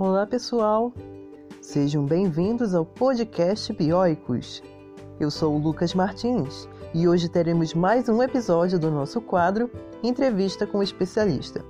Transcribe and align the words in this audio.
Olá, 0.00 0.26
pessoal! 0.26 0.94
Sejam 1.60 2.06
bem-vindos 2.06 2.74
ao 2.74 2.86
podcast 2.86 3.70
Bioicos. 3.70 4.62
Eu 5.20 5.30
sou 5.30 5.54
o 5.54 5.58
Lucas 5.58 5.92
Martins 5.92 6.66
e 6.94 7.06
hoje 7.06 7.28
teremos 7.28 7.74
mais 7.74 8.08
um 8.08 8.22
episódio 8.22 8.78
do 8.78 8.90
nosso 8.90 9.20
quadro 9.20 9.70
Entrevista 10.02 10.66
com 10.66 10.78
o 10.78 10.82
Especialista. 10.82 11.62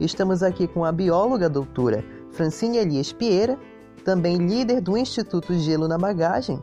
Estamos 0.00 0.42
aqui 0.42 0.66
com 0.66 0.82
a 0.82 0.90
bióloga 0.90 1.46
doutora 1.46 2.02
Francine 2.30 2.78
Elias 2.78 3.12
Pieira, 3.12 3.58
também 4.02 4.38
líder 4.38 4.80
do 4.80 4.96
Instituto 4.96 5.52
Gelo 5.52 5.86
na 5.86 5.98
Bagagem, 5.98 6.62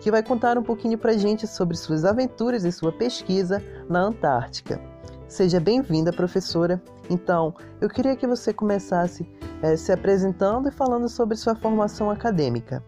que 0.00 0.10
vai 0.10 0.24
contar 0.24 0.58
um 0.58 0.64
pouquinho 0.64 0.98
para 0.98 1.16
gente 1.16 1.46
sobre 1.46 1.76
suas 1.76 2.04
aventuras 2.04 2.64
e 2.64 2.72
sua 2.72 2.90
pesquisa 2.90 3.62
na 3.88 4.00
Antártica. 4.00 4.80
Seja 5.28 5.60
bem-vinda, 5.60 6.12
professora. 6.12 6.82
Então, 7.08 7.54
eu 7.80 7.88
queria 7.88 8.16
que 8.16 8.26
você 8.26 8.52
começasse 8.52 9.24
é, 9.62 9.76
se 9.76 9.92
apresentando 9.92 10.68
e 10.68 10.72
falando 10.72 11.08
sobre 11.08 11.36
sua 11.36 11.54
formação 11.54 12.10
acadêmica. 12.10 12.82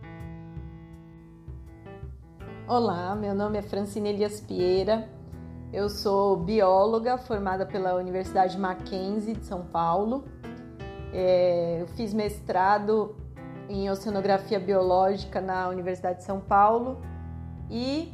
Olá, 2.66 3.14
meu 3.14 3.34
nome 3.34 3.58
é 3.58 3.62
Francine 3.62 4.10
Elias 4.10 4.40
Pieira. 4.40 5.08
Eu 5.72 5.88
sou 5.88 6.36
bióloga 6.36 7.16
formada 7.18 7.64
pela 7.64 7.94
Universidade 7.94 8.58
Mackenzie 8.58 9.34
de 9.34 9.44
São 9.46 9.64
Paulo. 9.64 10.24
É, 11.12 11.78
eu 11.80 11.86
fiz 11.88 12.12
mestrado 12.12 13.16
em 13.68 13.90
Oceanografia 13.90 14.60
Biológica 14.60 15.40
na 15.40 15.68
Universidade 15.68 16.18
de 16.18 16.24
São 16.24 16.40
Paulo 16.40 17.00
e 17.70 18.12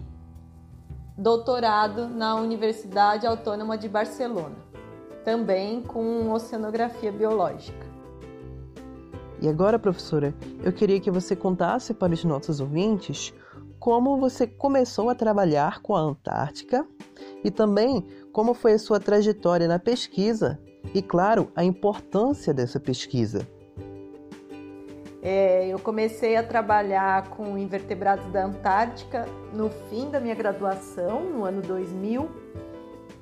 doutorado 1.17 2.09
na 2.09 2.35
Universidade 2.37 3.27
Autônoma 3.27 3.79
de 3.79 3.89
Barcelona, 3.89 4.57
também 5.25 5.81
com 5.81 6.31
Oceanografia 6.33 7.13
Biológica. 7.13 7.84
E 9.41 9.49
agora, 9.49 9.79
professora, 9.79 10.35
eu 10.63 10.73
queria 10.73 11.01
que 11.01 11.11
você 11.11 11.35
contasse 11.35 11.93
para 11.93 12.13
os 12.13 12.25
nossos 12.25 12.61
ouvintes 12.61 13.35
como 13.79 14.17
você 14.17 14.47
começou 14.47 15.11
a 15.11 15.15
trabalhar 15.15 15.83
com 15.83 15.95
a 15.95 16.01
Antártica 16.01 16.87
e 17.45 17.51
também 17.51 18.07
como 18.33 18.55
foi 18.55 18.73
a 18.73 18.79
sua 18.79 18.99
trajetória 18.99 19.69
na 19.69 19.79
pesquisa 19.79 20.59
e, 20.95 21.03
claro, 21.03 21.51
a 21.55 21.63
importância 21.63 22.55
dessa 22.55 22.81
pesquisa. 22.81 23.47
É, 25.23 25.69
eu 25.69 25.79
comecei 25.79 26.37
a 26.37 26.43
trabalhar 26.43 27.29
com 27.31 27.57
invertebrados 27.57 28.27
da 28.33 28.45
Antártica 28.45 29.27
no 29.53 29.71
fim 29.89 30.11
da 30.11 30.21
minha 30.21 30.35
graduação, 30.35 31.25
no 31.25 31.45
ano 31.45 31.63
2000, 31.63 32.29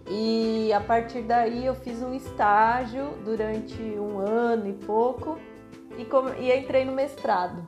e 0.08 0.72
a 0.72 0.80
partir 0.80 1.22
daí 1.22 1.64
eu 1.64 1.74
fiz 1.74 2.02
um 2.02 2.12
estágio 2.12 3.10
durante 3.24 3.80
um 3.80 4.18
ano 4.18 4.68
e 4.68 4.72
pouco 4.72 5.38
e, 5.96 6.42
e 6.42 6.58
entrei 6.58 6.84
no 6.84 6.92
mestrado 6.92 7.66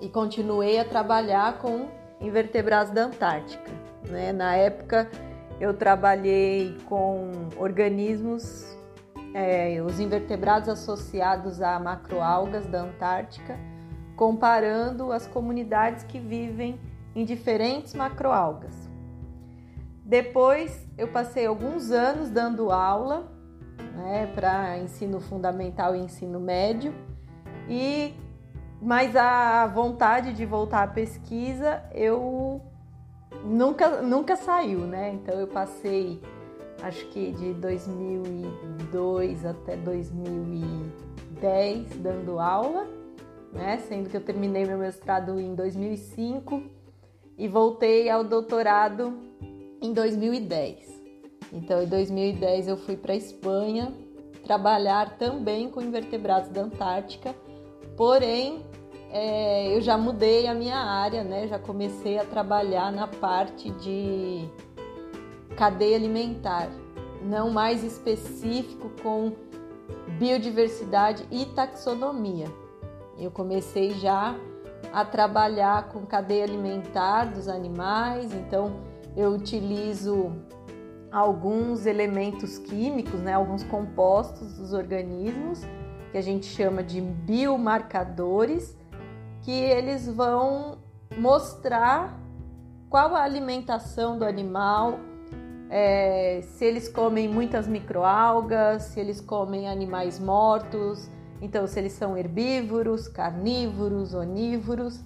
e 0.00 0.08
continuei 0.08 0.78
a 0.78 0.84
trabalhar 0.84 1.58
com 1.58 1.88
invertebrados 2.20 2.92
da 2.92 3.04
Antártica. 3.04 3.70
Né? 4.08 4.32
Na 4.32 4.54
época 4.56 5.10
eu 5.60 5.74
trabalhei 5.74 6.76
com 6.86 7.30
organismos, 7.56 8.76
é, 9.34 9.80
os 9.82 9.98
invertebrados 9.98 10.68
associados 10.68 11.62
a 11.62 11.78
macroalgas 11.78 12.66
da 12.66 12.82
Antártica, 12.82 13.58
comparando 14.16 15.12
as 15.12 15.26
comunidades 15.26 16.04
que 16.04 16.18
vivem 16.18 16.78
em 17.14 17.24
diferentes 17.24 17.94
macroalgas. 17.94 18.74
Depois 20.04 20.86
eu 20.96 21.08
passei 21.08 21.46
alguns 21.46 21.90
anos 21.90 22.30
dando 22.30 22.70
aula 22.70 23.30
né, 23.94 24.30
para 24.34 24.78
ensino 24.78 25.20
fundamental 25.20 25.96
e 25.96 25.98
ensino 25.98 26.38
médio 26.38 26.94
e 27.68 28.14
mas 28.80 29.16
a 29.16 29.66
vontade 29.66 30.32
de 30.32 30.44
voltar 30.44 30.82
à 30.82 30.86
pesquisa 30.86 31.82
eu 31.94 32.60
nunca 33.44 34.02
nunca 34.02 34.36
saiu, 34.36 34.80
né? 34.80 35.14
Então 35.14 35.40
eu 35.40 35.48
passei 35.48 36.20
acho 36.82 37.06
que 37.08 37.32
de 37.32 37.54
2002 37.54 39.46
até 39.46 39.76
2010 39.76 41.96
dando 41.96 42.38
aula, 42.38 42.86
né? 43.52 43.78
Sendo 43.78 44.10
que 44.10 44.16
eu 44.16 44.20
terminei 44.20 44.64
meu 44.64 44.78
mestrado 44.78 45.40
em 45.40 45.54
2005 45.54 46.62
e 47.38 47.48
voltei 47.48 48.08
ao 48.08 48.24
doutorado 48.24 49.14
em 49.80 49.92
2010. 49.92 50.96
Então, 51.52 51.82
em 51.82 51.86
2010 51.86 52.68
eu 52.68 52.76
fui 52.76 52.96
para 52.96 53.14
Espanha 53.14 53.92
trabalhar 54.44 55.16
também 55.18 55.68
com 55.68 55.80
invertebrados 55.80 56.48
da 56.50 56.62
Antártica 56.62 57.34
Porém, 57.96 58.64
é, 59.10 59.74
eu 59.74 59.80
já 59.80 59.96
mudei 59.96 60.46
a 60.46 60.54
minha 60.54 60.76
área, 60.76 61.24
né? 61.24 61.48
Já 61.48 61.58
comecei 61.58 62.18
a 62.18 62.24
trabalhar 62.24 62.92
na 62.92 63.06
parte 63.06 63.70
de 63.70 64.46
cadeia 65.56 65.96
alimentar, 65.96 66.68
não 67.22 67.50
mais 67.50 67.82
específico 67.82 68.90
com 69.02 69.32
biodiversidade 70.18 71.26
e 71.30 71.46
taxonomia. 71.46 72.46
Eu 73.18 73.30
comecei 73.30 73.92
já 73.94 74.36
a 74.92 75.04
trabalhar 75.04 75.88
com 75.88 76.04
cadeia 76.04 76.44
alimentar 76.44 77.24
dos 77.24 77.48
animais, 77.48 78.34
então 78.34 78.76
eu 79.16 79.30
utilizo 79.30 80.32
alguns 81.10 81.86
elementos 81.86 82.58
químicos, 82.58 83.18
né, 83.20 83.32
alguns 83.32 83.62
compostos 83.64 84.58
dos 84.58 84.74
organismos 84.74 85.62
que 86.16 86.20
a 86.20 86.22
gente 86.22 86.46
chama 86.46 86.82
de 86.82 86.98
biomarcadores, 86.98 88.74
que 89.42 89.50
eles 89.52 90.08
vão 90.08 90.78
mostrar 91.14 92.18
qual 92.88 93.14
a 93.14 93.22
alimentação 93.22 94.18
do 94.18 94.24
animal, 94.24 94.98
é, 95.68 96.40
se 96.42 96.64
eles 96.64 96.88
comem 96.88 97.28
muitas 97.28 97.68
microalgas, 97.68 98.84
se 98.84 98.98
eles 98.98 99.20
comem 99.20 99.68
animais 99.68 100.18
mortos, 100.18 101.10
então 101.42 101.66
se 101.66 101.78
eles 101.78 101.92
são 101.92 102.16
herbívoros, 102.16 103.08
carnívoros, 103.08 104.14
onívoros 104.14 105.04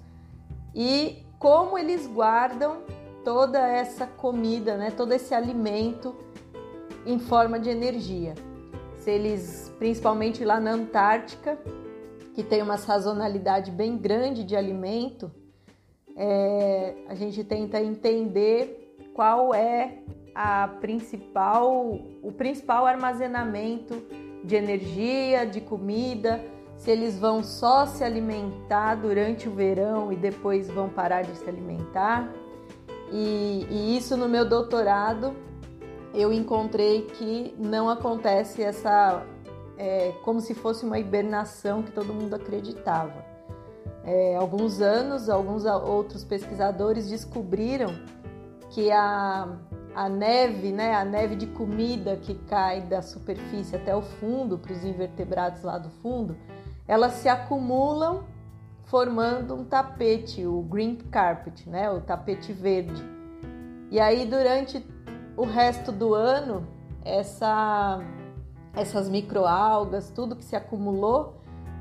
e 0.72 1.26
como 1.40 1.76
eles 1.76 2.06
guardam 2.06 2.82
toda 3.24 3.58
essa 3.66 4.06
comida, 4.06 4.76
né, 4.76 4.92
todo 4.92 5.10
esse 5.10 5.34
alimento 5.34 6.14
em 7.04 7.18
forma 7.18 7.58
de 7.58 7.68
energia. 7.68 8.36
Se 8.98 9.10
eles, 9.10 9.69
principalmente 9.80 10.44
lá 10.44 10.60
na 10.60 10.72
Antártica, 10.72 11.58
que 12.34 12.44
tem 12.44 12.60
uma 12.60 12.76
sazonalidade 12.76 13.70
bem 13.70 13.96
grande 13.96 14.44
de 14.44 14.54
alimento, 14.54 15.32
é, 16.14 16.96
a 17.08 17.14
gente 17.14 17.42
tenta 17.42 17.80
entender 17.80 18.94
qual 19.14 19.54
é 19.54 20.02
a 20.34 20.68
principal, 20.82 21.98
o 22.22 22.30
principal 22.30 22.84
armazenamento 22.84 24.02
de 24.44 24.54
energia, 24.54 25.46
de 25.46 25.62
comida, 25.62 26.44
se 26.76 26.90
eles 26.90 27.18
vão 27.18 27.42
só 27.42 27.86
se 27.86 28.04
alimentar 28.04 28.96
durante 28.96 29.48
o 29.48 29.52
verão 29.52 30.12
e 30.12 30.16
depois 30.16 30.68
vão 30.68 30.90
parar 30.90 31.22
de 31.22 31.34
se 31.38 31.48
alimentar. 31.48 32.30
E, 33.10 33.66
e 33.70 33.96
isso 33.96 34.14
no 34.14 34.28
meu 34.28 34.46
doutorado 34.46 35.34
eu 36.12 36.30
encontrei 36.34 37.02
que 37.02 37.54
não 37.58 37.88
acontece 37.88 38.62
essa 38.62 39.24
é, 39.80 40.12
como 40.22 40.42
se 40.42 40.52
fosse 40.52 40.84
uma 40.84 40.98
hibernação 40.98 41.82
que 41.82 41.90
todo 41.90 42.12
mundo 42.12 42.34
acreditava. 42.34 43.24
É, 44.04 44.36
alguns 44.36 44.82
anos, 44.82 45.30
alguns 45.30 45.64
outros 45.64 46.22
pesquisadores 46.22 47.08
descobriram 47.08 47.88
que 48.68 48.92
a, 48.92 49.48
a 49.94 50.06
neve, 50.06 50.70
né, 50.70 50.94
a 50.94 51.02
neve 51.02 51.34
de 51.34 51.46
comida 51.46 52.14
que 52.16 52.34
cai 52.34 52.82
da 52.82 53.00
superfície 53.00 53.74
até 53.74 53.96
o 53.96 54.02
fundo, 54.02 54.58
para 54.58 54.72
os 54.72 54.84
invertebrados 54.84 55.62
lá 55.62 55.78
do 55.78 55.88
fundo, 56.02 56.36
elas 56.86 57.12
se 57.14 57.28
acumulam 57.30 58.24
formando 58.84 59.54
um 59.54 59.64
tapete, 59.64 60.44
o 60.44 60.60
green 60.60 60.96
carpet, 60.96 61.66
né, 61.66 61.90
o 61.90 62.02
tapete 62.02 62.52
verde. 62.52 63.02
E 63.90 63.98
aí 63.98 64.26
durante 64.26 64.84
o 65.38 65.46
resto 65.46 65.90
do 65.90 66.12
ano, 66.12 66.66
essa, 67.02 67.98
essas 68.74 69.08
microalgas, 69.08 70.10
tudo 70.10 70.36
que 70.36 70.44
se 70.44 70.56
acumulou, 70.56 71.34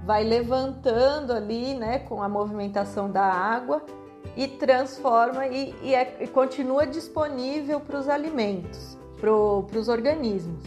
vai 0.06 0.24
levantando 0.24 1.34
ali, 1.34 1.74
né, 1.74 2.00
com 2.00 2.22
a 2.24 2.30
movimentação 2.30 3.12
da 3.12 3.24
água 3.24 3.84
e 4.36 4.48
transforma 4.48 5.48
e, 5.48 5.76
e, 5.84 5.94
é, 5.94 6.18
e 6.22 6.28
continua 6.28 6.88
disponível 6.88 7.80
para 7.80 8.00
os 8.00 8.10
alimentos, 8.10 8.98
para 9.20 9.32
os 9.32 9.88
organismos. 9.88 10.64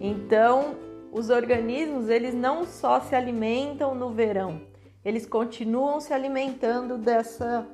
Então, 0.00 0.74
os 1.12 1.30
organismos 1.30 2.08
eles 2.08 2.34
não 2.34 2.66
só 2.66 3.00
se 3.00 3.14
alimentam 3.14 3.94
no 3.94 4.10
verão, 4.10 4.60
eles 5.04 5.26
continuam 5.26 6.00
se 6.00 6.12
alimentando 6.12 6.98
dessa 6.98 7.66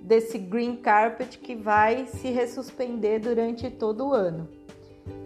desse 0.00 0.36
green 0.36 0.74
carpet 0.76 1.38
que 1.38 1.54
vai 1.54 2.06
se 2.06 2.28
ressuspender 2.30 3.20
durante 3.20 3.70
todo 3.70 4.08
o 4.08 4.12
ano. 4.12 4.48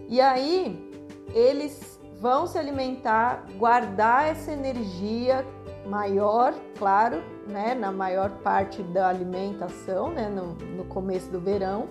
E 0.07 0.21
aí 0.21 0.86
eles 1.33 1.99
vão 2.19 2.47
se 2.47 2.57
alimentar, 2.57 3.45
guardar 3.57 4.27
essa 4.27 4.51
energia 4.51 5.45
maior, 5.85 6.53
claro, 6.77 7.23
né, 7.47 7.73
na 7.73 7.91
maior 7.91 8.29
parte 8.43 8.81
da 8.83 9.07
alimentação, 9.07 10.11
né, 10.11 10.27
no, 10.27 10.53
no 10.53 10.85
começo 10.85 11.29
do 11.29 11.39
verão. 11.39 11.87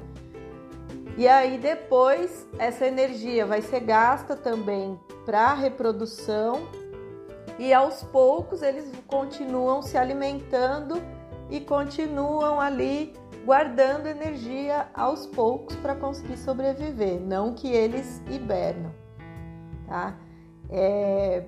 E 1.17 1.27
aí 1.27 1.56
depois 1.56 2.47
essa 2.59 2.87
energia 2.87 3.47
vai 3.47 3.62
ser 3.62 3.81
gasta 3.81 4.37
também 4.37 5.00
para 5.25 5.55
reprodução 5.55 6.69
e 7.59 7.73
aos 7.73 8.03
poucos 8.03 8.61
eles 8.61 8.93
continuam 9.06 9.81
se 9.81 9.97
alimentando 9.97 11.03
e 11.49 11.61
continuam 11.61 12.61
ali 12.61 13.15
guardando 13.47 14.06
energia 14.06 14.88
aos 14.93 15.25
poucos 15.25 15.75
para 15.77 15.94
conseguir 15.94 16.37
sobreviver, 16.37 17.21
não 17.21 17.55
que 17.55 17.69
eles 17.69 18.21
hibernam, 18.29 18.93
tá? 19.87 20.17
É, 20.71 21.44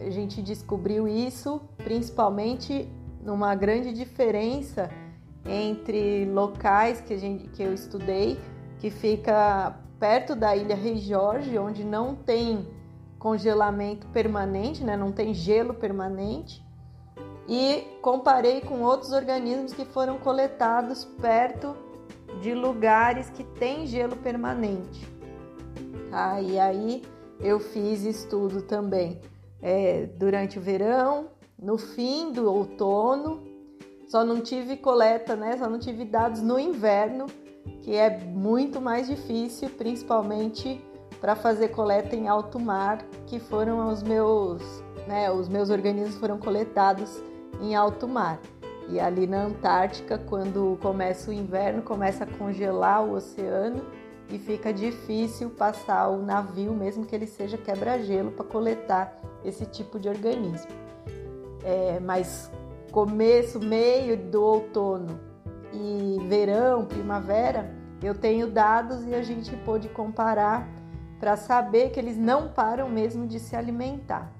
a 0.00 0.10
gente 0.10 0.40
descobriu 0.40 1.06
isso 1.06 1.60
principalmente 1.78 2.88
numa 3.22 3.54
grande 3.54 3.92
diferença 3.92 4.90
entre 5.44 6.24
locais 6.26 7.00
que, 7.00 7.16
gente, 7.18 7.48
que 7.48 7.62
eu 7.62 7.74
estudei, 7.74 8.38
que 8.78 8.90
fica 8.90 9.78
perto 9.98 10.34
da 10.34 10.56
ilha 10.56 10.74
Rei 10.74 10.96
Jorge, 10.98 11.58
onde 11.58 11.84
não 11.84 12.14
tem 12.14 12.66
congelamento 13.18 14.06
permanente, 14.08 14.82
né? 14.82 14.96
não 14.96 15.12
tem 15.12 15.34
gelo 15.34 15.74
permanente, 15.74 16.64
e 17.46 17.82
comparei 18.00 18.60
com 18.60 18.80
outros 18.80 19.12
organismos 19.12 19.72
que 19.74 19.84
foram 19.84 20.18
coletados 20.18 21.04
perto 21.04 21.76
de 22.40 22.54
lugares 22.54 23.28
que 23.28 23.44
tem 23.44 23.86
gelo 23.86 24.16
permanente. 24.16 25.06
Tá? 26.10 26.40
E 26.40 26.58
aí 26.58 27.02
eu 27.40 27.58
fiz 27.58 28.04
estudo 28.04 28.62
também 28.62 29.20
é, 29.62 30.06
durante 30.16 30.58
o 30.58 30.62
verão, 30.62 31.28
no 31.58 31.78
fim 31.78 32.32
do 32.32 32.50
outono. 32.50 33.42
Só 34.08 34.24
não 34.24 34.40
tive 34.40 34.76
coleta, 34.76 35.36
né? 35.36 35.56
Só 35.56 35.68
não 35.68 35.78
tive 35.78 36.04
dados 36.04 36.42
no 36.42 36.58
inverno, 36.58 37.26
que 37.82 37.94
é 37.94 38.18
muito 38.18 38.80
mais 38.80 39.06
difícil, 39.06 39.70
principalmente 39.70 40.84
para 41.20 41.36
fazer 41.36 41.68
coleta 41.68 42.16
em 42.16 42.26
alto 42.26 42.58
mar, 42.58 43.04
que 43.26 43.38
foram 43.38 43.88
os 43.88 44.02
meus, 44.02 44.62
né? 45.06 45.30
Os 45.30 45.48
meus 45.48 45.70
organismos 45.70 46.16
foram 46.16 46.38
coletados 46.38 47.22
em 47.60 47.74
alto 47.74 48.08
mar. 48.08 48.40
E 48.88 48.98
ali 48.98 49.26
na 49.26 49.44
Antártica, 49.44 50.18
quando 50.18 50.76
começa 50.82 51.30
o 51.30 51.32
inverno, 51.32 51.82
começa 51.82 52.24
a 52.24 52.26
congelar 52.26 53.04
o 53.04 53.12
oceano 53.12 53.84
e 54.30 54.38
fica 54.38 54.72
difícil 54.72 55.50
passar 55.50 56.08
o 56.08 56.22
navio, 56.22 56.72
mesmo 56.72 57.04
que 57.04 57.14
ele 57.14 57.26
seja 57.26 57.58
quebra-gelo, 57.58 58.30
para 58.30 58.44
coletar 58.44 59.16
esse 59.44 59.66
tipo 59.66 59.98
de 59.98 60.08
organismo. 60.08 60.70
É, 61.64 61.98
mas 62.00 62.50
começo, 62.90 63.60
meio 63.60 64.16
do 64.16 64.42
outono 64.42 65.20
e 65.72 66.18
verão, 66.28 66.84
primavera, 66.84 67.74
eu 68.02 68.14
tenho 68.14 68.50
dados 68.50 69.04
e 69.06 69.14
a 69.14 69.22
gente 69.22 69.54
pôde 69.58 69.88
comparar 69.88 70.66
para 71.18 71.36
saber 71.36 71.90
que 71.90 72.00
eles 72.00 72.16
não 72.16 72.48
param 72.48 72.88
mesmo 72.88 73.26
de 73.26 73.38
se 73.38 73.54
alimentar. 73.54 74.32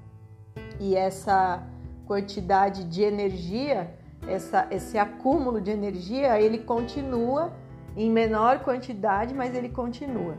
E 0.78 0.96
essa 0.96 1.62
quantidade 2.06 2.84
de 2.84 3.02
energia, 3.02 3.94
essa, 4.26 4.66
esse 4.70 4.96
acúmulo 4.96 5.60
de 5.60 5.70
energia, 5.70 6.40
ele 6.40 6.58
continua 6.58 7.52
em 7.96 8.10
menor 8.10 8.60
quantidade, 8.60 9.34
mas 9.34 9.54
ele 9.54 9.69
continua. 9.69 10.37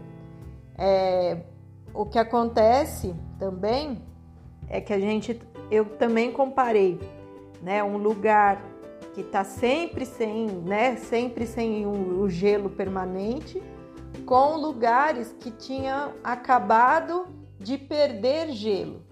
É, 0.77 1.43
o 1.93 2.05
que 2.05 2.17
acontece 2.17 3.15
também 3.37 4.01
é 4.69 4.79
que 4.79 4.93
a 4.93 4.99
gente, 4.99 5.39
eu 5.69 5.85
também 5.85 6.31
comparei, 6.31 6.99
né, 7.61 7.83
um 7.83 7.97
lugar 7.97 8.63
que 9.13 9.21
está 9.21 9.43
sempre 9.43 10.05
sem, 10.05 10.47
né, 10.47 10.95
sempre 10.95 11.45
sem 11.45 11.85
o, 11.85 12.29
gelo 12.29 12.69
permanente, 12.69 13.61
com 14.25 14.55
lugares 14.55 15.35
que 15.39 15.51
tinham 15.51 16.13
acabado 16.23 17.27
de 17.59 17.77
perder 17.77 18.51
gelo. 18.51 19.03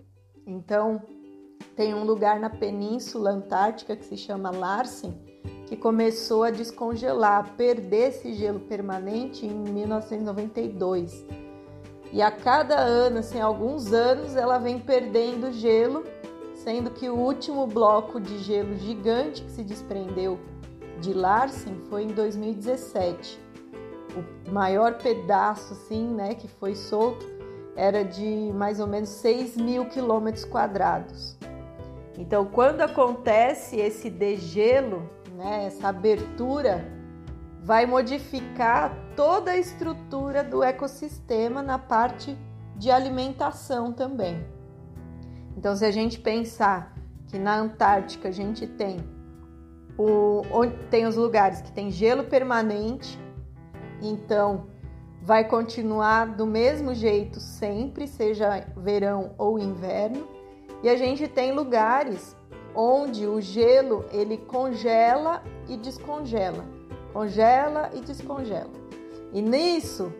Então, 0.47 1.01
tem 1.75 1.93
um 1.93 2.03
lugar 2.03 2.39
na 2.39 2.49
Península 2.49 3.31
Antártica 3.31 3.95
que 3.95 4.05
se 4.05 4.17
chama 4.17 4.49
Larsen, 4.49 5.13
que 5.69 5.77
começou 5.77 6.43
a 6.43 6.49
descongelar, 6.49 7.39
a 7.41 7.43
perder 7.43 8.09
esse 8.09 8.33
gelo 8.33 8.59
permanente 8.59 9.45
em 9.45 9.53
1992. 9.53 11.23
E 12.11 12.23
a 12.23 12.31
cada 12.31 12.75
ano, 12.75 13.19
assim, 13.19 13.39
alguns 13.39 13.93
anos, 13.93 14.35
ela 14.35 14.57
vem 14.57 14.79
perdendo 14.79 15.51
gelo, 15.51 16.03
sendo 16.55 16.89
que 16.89 17.07
o 17.07 17.15
último 17.15 17.67
bloco 17.67 18.19
de 18.19 18.39
gelo 18.39 18.75
gigante 18.77 19.43
que 19.43 19.51
se 19.51 19.63
desprendeu 19.63 20.39
de 20.99 21.13
Larsen 21.13 21.75
foi 21.87 22.01
em 22.01 22.07
2017. 22.07 23.39
O 24.47 24.51
maior 24.51 24.95
pedaço, 24.95 25.73
assim, 25.73 26.07
né, 26.07 26.33
que 26.33 26.47
foi 26.47 26.73
solto 26.73 27.23
era 27.75 28.03
de 28.03 28.51
mais 28.55 28.79
ou 28.79 28.87
menos 28.87 29.09
6 29.09 29.55
mil 29.55 29.85
quilômetros 29.85 30.45
quadrados. 30.45 31.37
Então, 32.17 32.43
quando 32.45 32.81
acontece 32.81 33.77
esse 33.77 34.09
degelo, 34.09 35.07
né, 35.39 35.67
essa 35.67 35.87
abertura, 35.87 36.85
vai 37.63 37.85
modificar 37.85 38.93
toda 39.15 39.51
a 39.51 39.57
estrutura 39.57 40.43
do 40.43 40.61
ecossistema 40.61 41.63
na 41.63 41.79
parte 41.79 42.37
de 42.75 42.91
alimentação 42.91 43.93
também. 43.93 44.45
Então, 45.55 45.73
se 45.73 45.85
a 45.85 45.91
gente 45.91 46.19
pensar 46.19 46.93
que 47.27 47.39
na 47.39 47.55
Antártica 47.57 48.27
a 48.27 48.31
gente 48.31 48.67
tem 48.67 48.97
o, 49.97 50.41
tem 50.89 51.05
os 51.05 51.15
lugares 51.15 51.61
que 51.61 51.71
tem 51.71 51.89
gelo 51.89 52.25
permanente, 52.25 53.17
então 54.01 54.67
vai 55.21 55.47
continuar 55.47 56.35
do 56.35 56.45
mesmo 56.45 56.93
jeito 56.93 57.39
sempre, 57.39 58.07
seja 58.07 58.67
verão 58.75 59.35
ou 59.37 59.57
inverno. 59.57 60.27
E 60.83 60.89
a 60.89 60.97
gente 60.97 61.29
tem 61.29 61.53
lugares 61.53 62.35
onde 62.75 63.25
o 63.27 63.39
gelo 63.41 64.05
ele 64.11 64.37
congela 64.37 65.43
e 65.67 65.77
descongela, 65.77 66.65
congela 67.13 67.89
e 67.93 68.01
descongela. 68.01 68.71
E 69.33 69.41
nisso 69.41 70.11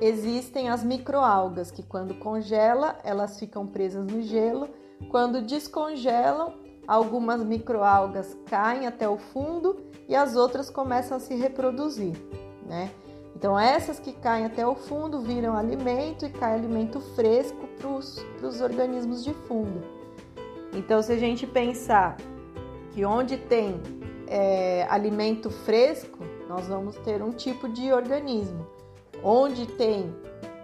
existem 0.00 0.68
as 0.68 0.82
microalgas 0.82 1.70
que 1.70 1.82
quando 1.82 2.14
congela, 2.14 2.98
elas 3.04 3.38
ficam 3.38 3.66
presas 3.66 4.06
no 4.06 4.22
gelo, 4.22 4.68
quando 5.10 5.42
descongelam, 5.42 6.54
algumas 6.86 7.42
microalgas 7.42 8.36
caem 8.46 8.86
até 8.86 9.08
o 9.08 9.16
fundo 9.16 9.76
e 10.08 10.16
as 10.16 10.36
outras 10.36 10.68
começam 10.68 11.16
a 11.16 11.20
se 11.20 11.34
reproduzir, 11.34 12.14
né? 12.66 12.90
Então 13.36 13.58
essas 13.58 13.98
que 13.98 14.12
caem 14.12 14.44
até 14.44 14.66
o 14.66 14.74
fundo 14.74 15.20
viram 15.20 15.56
alimento 15.56 16.26
e 16.26 16.30
cai 16.30 16.54
alimento 16.54 17.00
fresco 17.14 17.66
para 17.78 17.88
os 18.48 18.60
organismos 18.60 19.24
de 19.24 19.32
fundo. 19.32 19.99
Então, 20.72 21.02
se 21.02 21.12
a 21.12 21.18
gente 21.18 21.46
pensar 21.46 22.16
que 22.92 23.04
onde 23.04 23.36
tem 23.36 23.80
é, 24.26 24.86
alimento 24.88 25.50
fresco, 25.50 26.18
nós 26.48 26.66
vamos 26.66 26.96
ter 26.96 27.22
um 27.22 27.30
tipo 27.30 27.68
de 27.68 27.92
organismo. 27.92 28.66
Onde 29.22 29.66
tem 29.66 30.14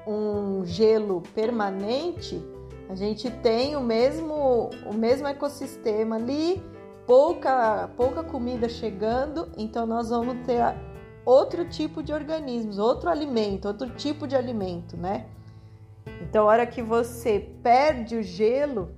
um 0.07 0.65
gelo 0.65 1.23
permanente, 1.35 2.41
a 2.89 2.95
gente 2.95 3.31
tem 3.31 3.77
o 3.77 3.81
mesmo, 3.81 4.71
o 4.87 4.95
mesmo 4.95 5.27
ecossistema 5.27 6.17
ali, 6.17 6.63
pouca, 7.07 7.91
pouca 7.97 8.23
comida 8.23 8.69
chegando, 8.69 9.49
então 9.57 9.87
nós 9.87 10.11
vamos 10.11 10.47
ter 10.47 10.61
outro 11.25 11.69
tipo 11.69 12.03
de 12.03 12.13
organismos, 12.13 12.79
outro 12.79 13.11
alimento, 13.11 13.67
outro 13.67 13.91
tipo 13.91 14.29
de 14.29 14.37
alimento, 14.37 14.97
né? 14.97 15.27
Então, 16.23 16.45
a 16.45 16.47
hora 16.47 16.67
que 16.67 16.81
você 16.81 17.51
perde 17.63 18.17
o 18.17 18.23
gelo, 18.23 18.91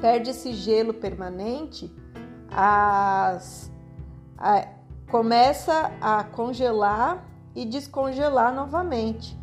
perde 0.00 0.30
esse 0.30 0.52
gelo 0.52 0.92
permanente, 0.92 1.92
as, 2.50 3.70
a, 4.36 4.66
começa 5.10 5.92
a 6.00 6.24
congelar 6.24 7.26
e 7.54 7.64
descongelar 7.64 8.54
novamente. 8.54 9.38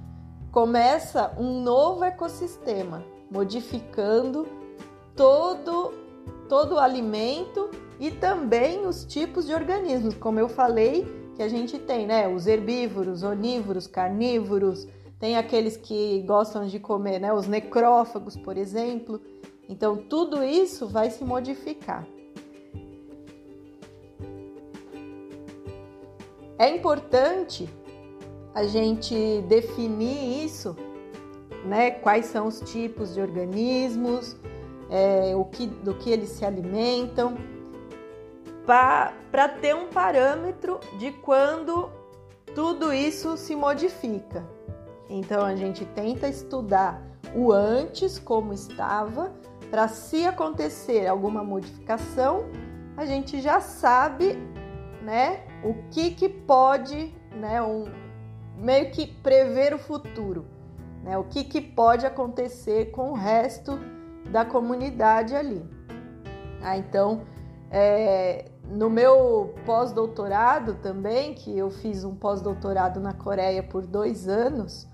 Começa 0.51 1.33
um 1.37 1.61
novo 1.61 2.03
ecossistema, 2.03 3.03
modificando 3.29 4.47
todo, 5.15 5.93
todo 6.47 6.75
o 6.75 6.79
alimento 6.79 7.69
e 7.99 8.11
também 8.11 8.85
os 8.85 9.03
tipos 9.03 9.45
de 9.45 9.53
organismos. 9.53 10.15
Como 10.15 10.39
eu 10.39 10.47
falei, 10.47 11.05
que 11.35 11.43
a 11.43 11.47
gente 11.47 11.77
tem, 11.77 12.07
né? 12.07 12.27
Os 12.27 12.47
herbívoros, 12.47 13.21
onívoros, 13.21 13.85
carnívoros, 13.85 14.87
tem 15.19 15.37
aqueles 15.37 15.77
que 15.77 16.23
gostam 16.23 16.65
de 16.65 16.79
comer, 16.79 17.19
né? 17.19 17.31
Os 17.31 17.47
necrófagos, 17.47 18.35
por 18.35 18.57
exemplo. 18.57 19.21
Então, 19.69 19.97
tudo 19.97 20.43
isso 20.43 20.87
vai 20.87 21.09
se 21.09 21.23
modificar. 21.23 22.07
É 26.59 26.69
importante 26.69 27.69
a 28.55 28.63
gente 28.63 29.41
definir 29.47 30.45
isso, 30.45 30.75
né? 31.65 31.91
Quais 31.91 32.25
são 32.25 32.47
os 32.47 32.59
tipos 32.61 33.13
de 33.13 33.21
organismos 33.21 34.35
é, 34.89 35.35
o 35.35 35.45
que, 35.45 35.67
do 35.67 35.93
que 35.93 36.09
eles 36.09 36.29
se 36.29 36.45
alimentam, 36.45 37.37
para 38.65 39.47
ter 39.61 39.75
um 39.75 39.87
parâmetro 39.87 40.79
de 40.97 41.11
quando 41.11 41.89
tudo 42.53 42.91
isso 42.91 43.37
se 43.37 43.55
modifica. 43.55 44.45
Então 45.09 45.45
a 45.45 45.55
gente 45.55 45.85
tenta 45.85 46.27
estudar 46.27 47.01
o 47.33 47.51
antes, 47.51 48.19
como 48.19 48.53
estava, 48.53 49.33
para 49.69 49.87
se 49.87 50.25
acontecer 50.25 51.07
alguma 51.07 51.43
modificação, 51.43 52.45
a 52.95 53.05
gente 53.05 53.41
já 53.41 53.59
sabe, 53.59 54.37
né, 55.01 55.43
o 55.63 55.73
que 55.91 56.11
que 56.11 56.29
pode, 56.29 57.13
né, 57.31 57.61
um, 57.61 57.85
meio 58.57 58.91
que 58.91 59.05
prever 59.05 59.73
o 59.73 59.77
futuro, 59.77 60.45
né, 61.03 61.17
o 61.17 61.23
que 61.25 61.43
que 61.43 61.61
pode 61.61 62.05
acontecer 62.05 62.91
com 62.91 63.11
o 63.11 63.13
resto 63.13 63.79
da 64.31 64.43
comunidade 64.43 65.35
ali. 65.35 65.63
Ah, 66.61 66.77
então, 66.77 67.21
é, 67.69 68.45
no 68.69 68.89
meu 68.89 69.53
pós-doutorado 69.65 70.75
também, 70.75 71.33
que 71.33 71.57
eu 71.57 71.69
fiz 71.69 72.03
um 72.03 72.15
pós-doutorado 72.15 72.99
na 72.99 73.13
Coreia 73.13 73.63
por 73.63 73.85
dois 73.85 74.27
anos, 74.27 74.87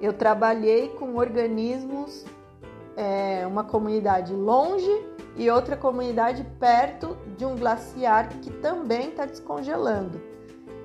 eu 0.00 0.12
trabalhei 0.12 0.88
com 0.90 1.16
organismos, 1.16 2.24
é, 2.96 3.46
uma 3.46 3.62
comunidade 3.62 4.32
longe 4.32 4.90
e 5.36 5.50
outra 5.50 5.76
comunidade 5.76 6.44
perto 6.58 7.16
de 7.36 7.44
um 7.44 7.54
glaciar 7.54 8.28
que 8.40 8.50
também 8.50 9.10
está 9.10 9.26
descongelando. 9.26 10.20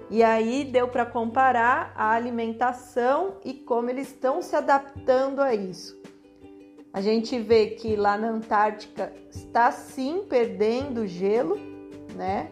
E 0.10 0.22
aí 0.22 0.65
deu 0.65 0.89
para 0.89 1.06
comparar 1.06 1.94
a 1.96 2.12
alimentação 2.12 3.36
e 3.46 3.53
como 3.53 3.89
eles 3.89 4.10
estão 4.10 4.41
se 4.41 4.56
adaptando 4.56 5.39
a 5.39 5.56
isso. 5.56 5.98
A 6.94 7.00
gente 7.00 7.39
vê 7.39 7.68
que 7.68 7.96
lá 7.96 8.18
na 8.18 8.27
Antártica 8.27 9.13
está 9.30 9.72
sim 9.72 10.25
perdendo 10.27 11.08
gelo, 11.08 11.58
né? 12.13 12.51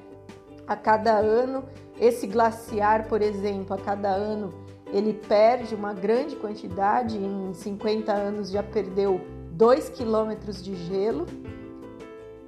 A 0.65 0.77
cada 0.77 1.17
ano, 1.17 1.65
esse 1.99 2.25
glaciar, 2.25 3.09
por 3.09 3.21
exemplo, 3.21 3.75
a 3.75 3.77
cada 3.77 4.09
ano 4.09 4.53
ele 4.93 5.13
perde 5.13 5.75
uma 5.75 5.93
grande 5.93 6.37
quantidade, 6.37 7.17
em 7.17 7.53
50 7.53 8.13
anos 8.13 8.49
já 8.49 8.63
perdeu 8.63 9.19
2 9.59 9.89
quilômetros 9.89 10.63
de 10.63 10.73
gelo. 10.73 11.25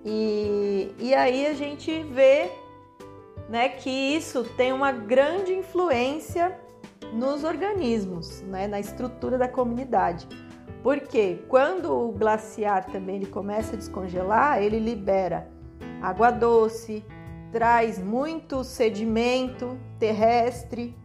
E, 0.05 0.95
e 0.97 1.13
aí 1.13 1.45
a 1.45 1.53
gente 1.53 2.03
vê 2.03 2.49
né, 3.49 3.67
que 3.67 3.89
isso 3.89 4.45
tem 4.55 4.71
uma 4.71 4.93
grande 4.93 5.53
influência 5.53 6.57
nos 7.13 7.43
organismos, 7.43 8.41
né, 8.43 8.65
na 8.65 8.79
estrutura 8.79 9.37
da 9.37 9.49
comunidade. 9.49 10.25
Porque 10.81 11.43
quando 11.49 11.91
o 11.91 12.13
glaciar 12.13 12.85
também 12.85 13.17
ele 13.17 13.25
começa 13.25 13.73
a 13.73 13.77
descongelar, 13.77 14.63
ele 14.63 14.79
libera 14.79 15.49
água 16.01 16.31
doce, 16.31 17.03
traz 17.51 17.99
muito 17.99 18.63
sedimento 18.63 19.77
terrestre. 19.99 20.95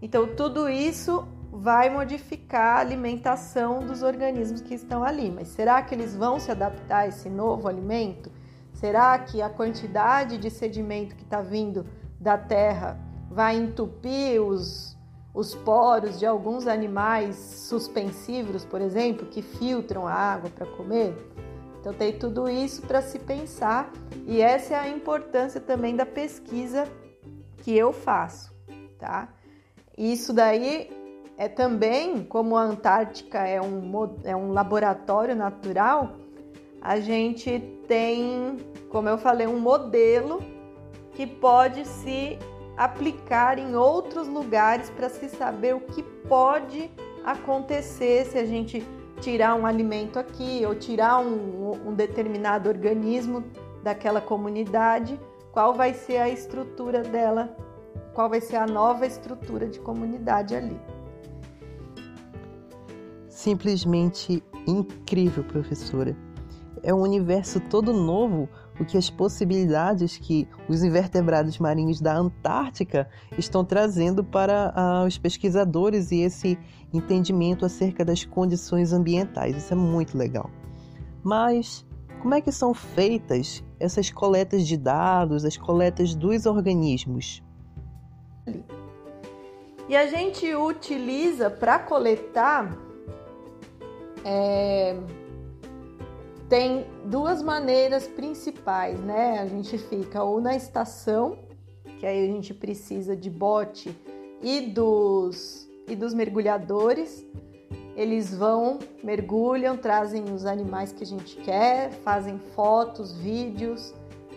Então 0.00 0.26
tudo 0.26 0.70
isso 0.70 1.28
vai 1.52 1.90
modificar 1.90 2.76
a 2.76 2.80
alimentação 2.80 3.80
dos 3.80 4.02
organismos 4.02 4.60
que 4.60 4.74
estão 4.74 5.02
ali. 5.02 5.30
Mas 5.30 5.48
será 5.48 5.82
que 5.82 5.94
eles 5.94 6.16
vão 6.16 6.38
se 6.38 6.50
adaptar 6.50 7.00
a 7.00 7.08
esse 7.08 7.28
novo 7.28 7.68
alimento? 7.68 8.30
Será 8.72 9.18
que 9.18 9.42
a 9.42 9.50
quantidade 9.50 10.38
de 10.38 10.50
sedimento 10.50 11.16
que 11.16 11.24
está 11.24 11.40
vindo 11.40 11.86
da 12.18 12.38
terra 12.38 12.98
vai 13.30 13.56
entupir 13.56 14.40
os 14.40 14.98
os 15.32 15.54
poros 15.54 16.18
de 16.18 16.26
alguns 16.26 16.66
animais 16.66 17.36
suspensívoros, 17.36 18.64
por 18.64 18.80
exemplo, 18.80 19.26
que 19.26 19.42
filtram 19.42 20.06
a 20.06 20.12
água 20.12 20.50
para 20.50 20.66
comer. 20.66 21.14
Então 21.80 21.94
tem 21.94 22.12
tudo 22.18 22.48
isso 22.48 22.82
para 22.82 23.00
se 23.00 23.18
pensar 23.18 23.90
e 24.26 24.40
essa 24.40 24.74
é 24.74 24.78
a 24.78 24.88
importância 24.88 25.60
também 25.60 25.96
da 25.96 26.04
pesquisa 26.04 26.86
que 27.58 27.74
eu 27.74 27.92
faço, 27.92 28.52
tá? 28.98 29.28
Isso 29.96 30.32
daí 30.32 30.90
é 31.40 31.48
também, 31.48 32.22
como 32.22 32.54
a 32.54 32.60
Antártica 32.60 33.38
é 33.38 33.58
um, 33.62 33.90
é 34.24 34.36
um 34.36 34.52
laboratório 34.52 35.34
natural, 35.34 36.16
a 36.82 37.00
gente 37.00 37.58
tem, 37.88 38.58
como 38.90 39.08
eu 39.08 39.16
falei, 39.16 39.46
um 39.46 39.58
modelo 39.58 40.42
que 41.14 41.26
pode 41.26 41.86
se 41.86 42.38
aplicar 42.76 43.58
em 43.58 43.74
outros 43.74 44.28
lugares 44.28 44.90
para 44.90 45.08
se 45.08 45.30
saber 45.30 45.74
o 45.74 45.80
que 45.80 46.02
pode 46.02 46.90
acontecer 47.24 48.26
se 48.26 48.36
a 48.36 48.44
gente 48.44 48.86
tirar 49.22 49.54
um 49.54 49.64
alimento 49.64 50.18
aqui 50.18 50.62
ou 50.66 50.74
tirar 50.74 51.20
um, 51.20 51.88
um 51.88 51.94
determinado 51.94 52.68
organismo 52.68 53.42
daquela 53.82 54.20
comunidade, 54.20 55.18
qual 55.52 55.72
vai 55.72 55.94
ser 55.94 56.18
a 56.18 56.28
estrutura 56.28 57.00
dela, 57.00 57.56
qual 58.12 58.28
vai 58.28 58.42
ser 58.42 58.56
a 58.56 58.66
nova 58.66 59.06
estrutura 59.06 59.66
de 59.66 59.80
comunidade 59.80 60.54
ali. 60.54 60.78
Simplesmente 63.40 64.44
incrível, 64.66 65.42
professora. 65.42 66.14
É 66.82 66.92
um 66.92 67.00
universo 67.00 67.58
todo 67.58 67.90
novo 67.90 68.46
o 68.78 68.84
que 68.84 68.98
as 68.98 69.08
possibilidades 69.08 70.18
que 70.18 70.46
os 70.68 70.84
invertebrados 70.84 71.58
marinhos 71.58 72.02
da 72.02 72.14
Antártica 72.14 73.08
estão 73.38 73.64
trazendo 73.64 74.22
para 74.22 74.74
uh, 74.76 75.06
os 75.06 75.16
pesquisadores 75.16 76.12
e 76.12 76.20
esse 76.20 76.58
entendimento 76.92 77.64
acerca 77.64 78.04
das 78.04 78.26
condições 78.26 78.92
ambientais. 78.92 79.56
Isso 79.56 79.72
é 79.72 79.76
muito 79.76 80.18
legal. 80.18 80.50
Mas 81.24 81.82
como 82.20 82.34
é 82.34 82.42
que 82.42 82.52
são 82.52 82.74
feitas 82.74 83.64
essas 83.78 84.10
coletas 84.10 84.66
de 84.66 84.76
dados, 84.76 85.46
as 85.46 85.56
coletas 85.56 86.14
dos 86.14 86.44
organismos? 86.44 87.42
E 89.88 89.96
a 89.96 90.06
gente 90.08 90.54
utiliza 90.54 91.48
para 91.48 91.78
coletar 91.78 92.89
é, 94.24 94.96
tem 96.48 96.84
duas 97.04 97.42
maneiras 97.42 98.06
principais, 98.08 98.98
né? 99.00 99.38
A 99.38 99.46
gente 99.46 99.78
fica 99.78 100.22
ou 100.22 100.40
na 100.40 100.56
estação, 100.56 101.38
que 101.98 102.04
aí 102.04 102.28
a 102.28 102.32
gente 102.32 102.52
precisa 102.52 103.16
de 103.16 103.30
bote 103.30 103.96
e 104.42 104.60
dos 104.62 105.68
e 105.88 105.96
dos 105.96 106.14
mergulhadores. 106.14 107.24
Eles 107.96 108.34
vão, 108.34 108.78
mergulham, 109.02 109.76
trazem 109.76 110.24
os 110.32 110.46
animais 110.46 110.92
que 110.92 111.02
a 111.02 111.06
gente 111.06 111.36
quer, 111.36 111.90
fazem 112.04 112.38
fotos, 112.54 113.16
vídeos, 113.16 113.92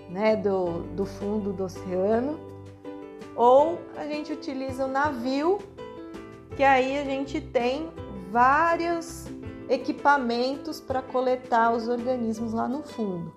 né, 0.10 0.36
do, 0.36 0.82
do 0.96 1.06
fundo 1.06 1.54
do 1.54 1.64
oceano. 1.64 2.40
Ou 3.36 3.80
a 3.96 4.06
gente 4.06 4.34
utiliza 4.34 4.86
o 4.86 4.88
navio, 4.88 5.60
que 6.56 6.64
aí 6.64 6.98
a 6.98 7.04
gente 7.04 7.40
tem 7.40 7.90
vários 8.32 9.28
equipamentos 9.70 10.80
para 10.80 11.02
coletar 11.02 11.74
os 11.74 11.88
organismos 11.88 12.54
lá 12.54 12.68
no 12.68 12.84
fundo, 12.84 13.34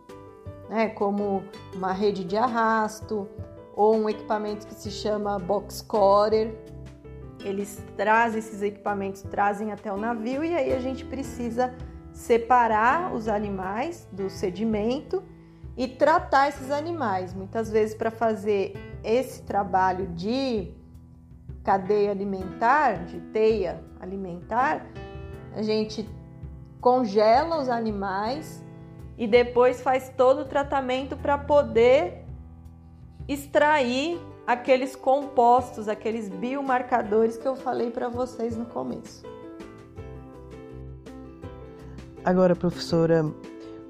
né? 0.68 0.88
como 0.88 1.42
uma 1.75 1.92
rede 1.92 2.25
de 2.25 2.37
arrasto 2.37 3.28
ou 3.75 3.95
um 3.95 4.09
equipamento 4.09 4.66
que 4.66 4.75
se 4.75 4.90
chama 4.90 5.38
box 5.38 5.83
cutter. 5.83 6.54
Eles 7.45 7.83
trazem 7.97 8.38
esses 8.38 8.62
equipamentos, 8.62 9.23
trazem 9.23 9.71
até 9.71 9.92
o 9.92 9.97
navio 9.97 10.42
e 10.42 10.54
aí 10.54 10.73
a 10.73 10.80
gente 10.80 11.04
precisa 11.04 11.73
separar 12.12 13.14
os 13.14 13.28
animais 13.28 14.09
do 14.11 14.30
sedimento 14.30 15.23
e 15.76 15.87
tratar 15.87 16.49
esses 16.49 16.71
animais. 16.71 17.35
Muitas 17.35 17.71
vezes 17.71 17.95
para 17.95 18.11
fazer 18.11 18.75
esse 19.04 19.42
trabalho 19.42 20.06
de 20.09 20.73
cadeia 21.62 22.11
alimentar, 22.11 23.04
de 23.04 23.21
teia 23.33 23.85
alimentar, 24.00 24.87
a 25.54 25.62
gente 25.62 26.09
congela 26.87 27.61
os 27.61 27.69
animais 27.69 28.64
e 29.19 29.26
depois 29.26 29.83
faz 29.83 30.09
todo 30.16 30.43
o 30.43 30.45
tratamento 30.45 31.16
para 31.16 31.37
poder 31.37 32.25
extrair 33.26 34.21
aqueles 34.47 34.95
compostos, 34.95 35.88
aqueles 35.88 36.28
biomarcadores 36.28 37.37
que 37.37 37.49
eu 37.49 37.57
falei 37.57 37.90
para 37.90 38.09
vocês 38.09 38.57
no 38.57 38.66
começo. 38.66 39.25
Agora, 42.25 42.55
professora, 42.55 43.25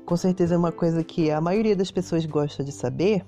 com 0.07 0.17
certeza 0.17 0.55
é 0.55 0.59
uma 0.59 0.73
coisa 0.73 1.05
que 1.05 1.31
a 1.31 1.39
maioria 1.39 1.77
das 1.77 1.91
pessoas 1.91 2.25
gosta 2.25 2.65
de 2.65 2.73
saber, 2.73 3.27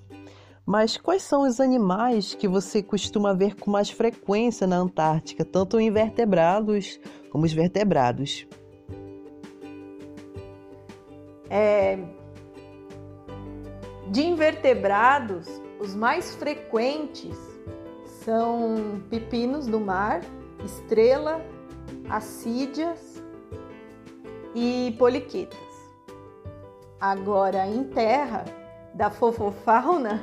mas 0.65 0.97
quais 0.97 1.23
são 1.23 1.43
os 1.43 1.61
animais 1.61 2.33
que 2.33 2.49
você 2.49 2.83
costuma 2.83 3.35
ver 3.35 3.55
com 3.55 3.71
mais 3.71 3.91
frequência 3.91 4.67
na 4.67 4.79
Antártica, 4.79 5.45
tanto 5.45 5.79
invertebrados 5.79 6.99
como 7.31 7.45
os 7.45 7.53
vertebrados? 7.53 8.49
É, 11.51 11.99
de 14.11 14.23
invertebrados, 14.23 15.47
os 15.81 15.95
mais 15.95 16.35
frequentes 16.35 17.37
são 18.25 19.03
pepinos 19.09 19.67
do 19.67 19.81
mar, 19.81 20.21
estrela, 20.65 21.41
assídias 22.09 23.23
e 24.55 24.95
poliquetas. 24.99 25.59
Agora, 27.01 27.67
em 27.67 27.85
terra, 27.85 28.45
da 28.93 29.11
fofofauna, 29.11 30.23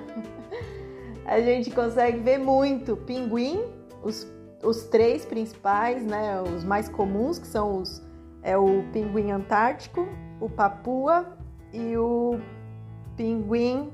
a 1.25 1.39
gente 1.39 1.71
consegue 1.71 2.19
ver 2.19 2.37
muito 2.37 2.97
pinguim, 2.97 3.63
os, 4.03 4.27
os 4.63 4.83
três 4.83 5.25
principais, 5.25 6.03
né, 6.03 6.41
os 6.41 6.63
mais 6.63 6.89
comuns, 6.89 7.39
que 7.39 7.47
são 7.47 7.81
os 7.81 8.03
é 8.43 8.55
o 8.55 8.83
pinguim 8.93 9.31
antártico, 9.31 10.07
o 10.39 10.49
papua 10.49 11.37
e 11.71 11.97
o 11.97 12.39
pinguim 13.15 13.91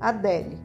adélie, 0.00 0.58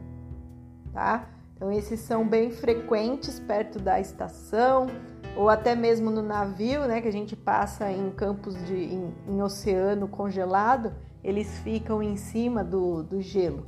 tá? 0.93 1.27
Então 1.55 1.71
esses 1.71 1.99
são 1.99 2.27
bem 2.27 2.51
frequentes 2.51 3.39
perto 3.39 3.79
da 3.79 3.99
estação 3.99 4.87
ou 5.35 5.49
até 5.49 5.75
mesmo 5.75 6.09
no 6.09 6.21
navio, 6.21 6.87
né, 6.87 6.99
que 6.99 7.07
a 7.07 7.11
gente 7.11 7.35
passa 7.35 7.91
em 7.91 8.09
campos 8.11 8.55
de 8.65 8.75
em, 8.75 9.13
em 9.27 9.41
oceano 9.41 10.07
congelado, 10.07 10.93
eles 11.23 11.59
ficam 11.59 12.01
em 12.01 12.15
cima 12.15 12.63
do, 12.63 13.03
do 13.03 13.21
gelo. 13.21 13.67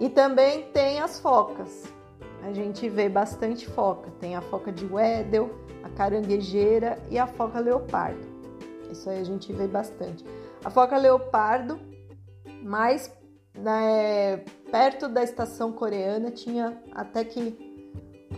E 0.00 0.08
também 0.08 0.64
tem 0.72 1.00
as 1.00 1.20
focas. 1.20 1.84
A 2.42 2.52
gente 2.52 2.88
vê 2.88 3.08
bastante 3.08 3.66
foca. 3.66 4.10
Tem 4.20 4.36
a 4.36 4.42
foca 4.42 4.70
de 4.70 4.84
Weddell, 4.84 5.50
a 5.82 5.88
caranguejeira 5.88 6.98
e 7.10 7.18
a 7.18 7.26
foca 7.26 7.58
leopardo. 7.60 8.35
Isso 8.90 9.08
aí 9.08 9.20
a 9.20 9.24
gente 9.24 9.52
vê 9.52 9.66
bastante. 9.66 10.24
A 10.64 10.70
foca 10.70 10.96
leopardo, 10.96 11.78
mais 12.62 13.12
né, 13.54 14.38
perto 14.70 15.08
da 15.08 15.22
estação 15.22 15.72
coreana, 15.72 16.30
tinha 16.30 16.80
até 16.92 17.24
que 17.24 17.56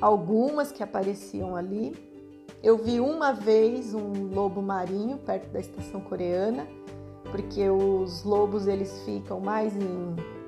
algumas 0.01 0.71
que 0.71 0.83
apareciam 0.83 1.57
ali. 1.57 1.97
Eu 2.63 2.77
vi 2.77 3.01
uma 3.01 3.33
vez 3.33 3.95
um 3.95 4.35
lobo 4.35 4.61
marinho 4.61 5.19
perto 5.19 5.49
da 5.51 5.61
estação 5.61 6.01
coreana, 6.01 6.67
porque 7.31 7.69
os 7.69 8.25
lobos 8.25 8.67
eles 8.67 9.03
ficam 9.05 9.41
mais 9.41 9.77
em 9.77 10.39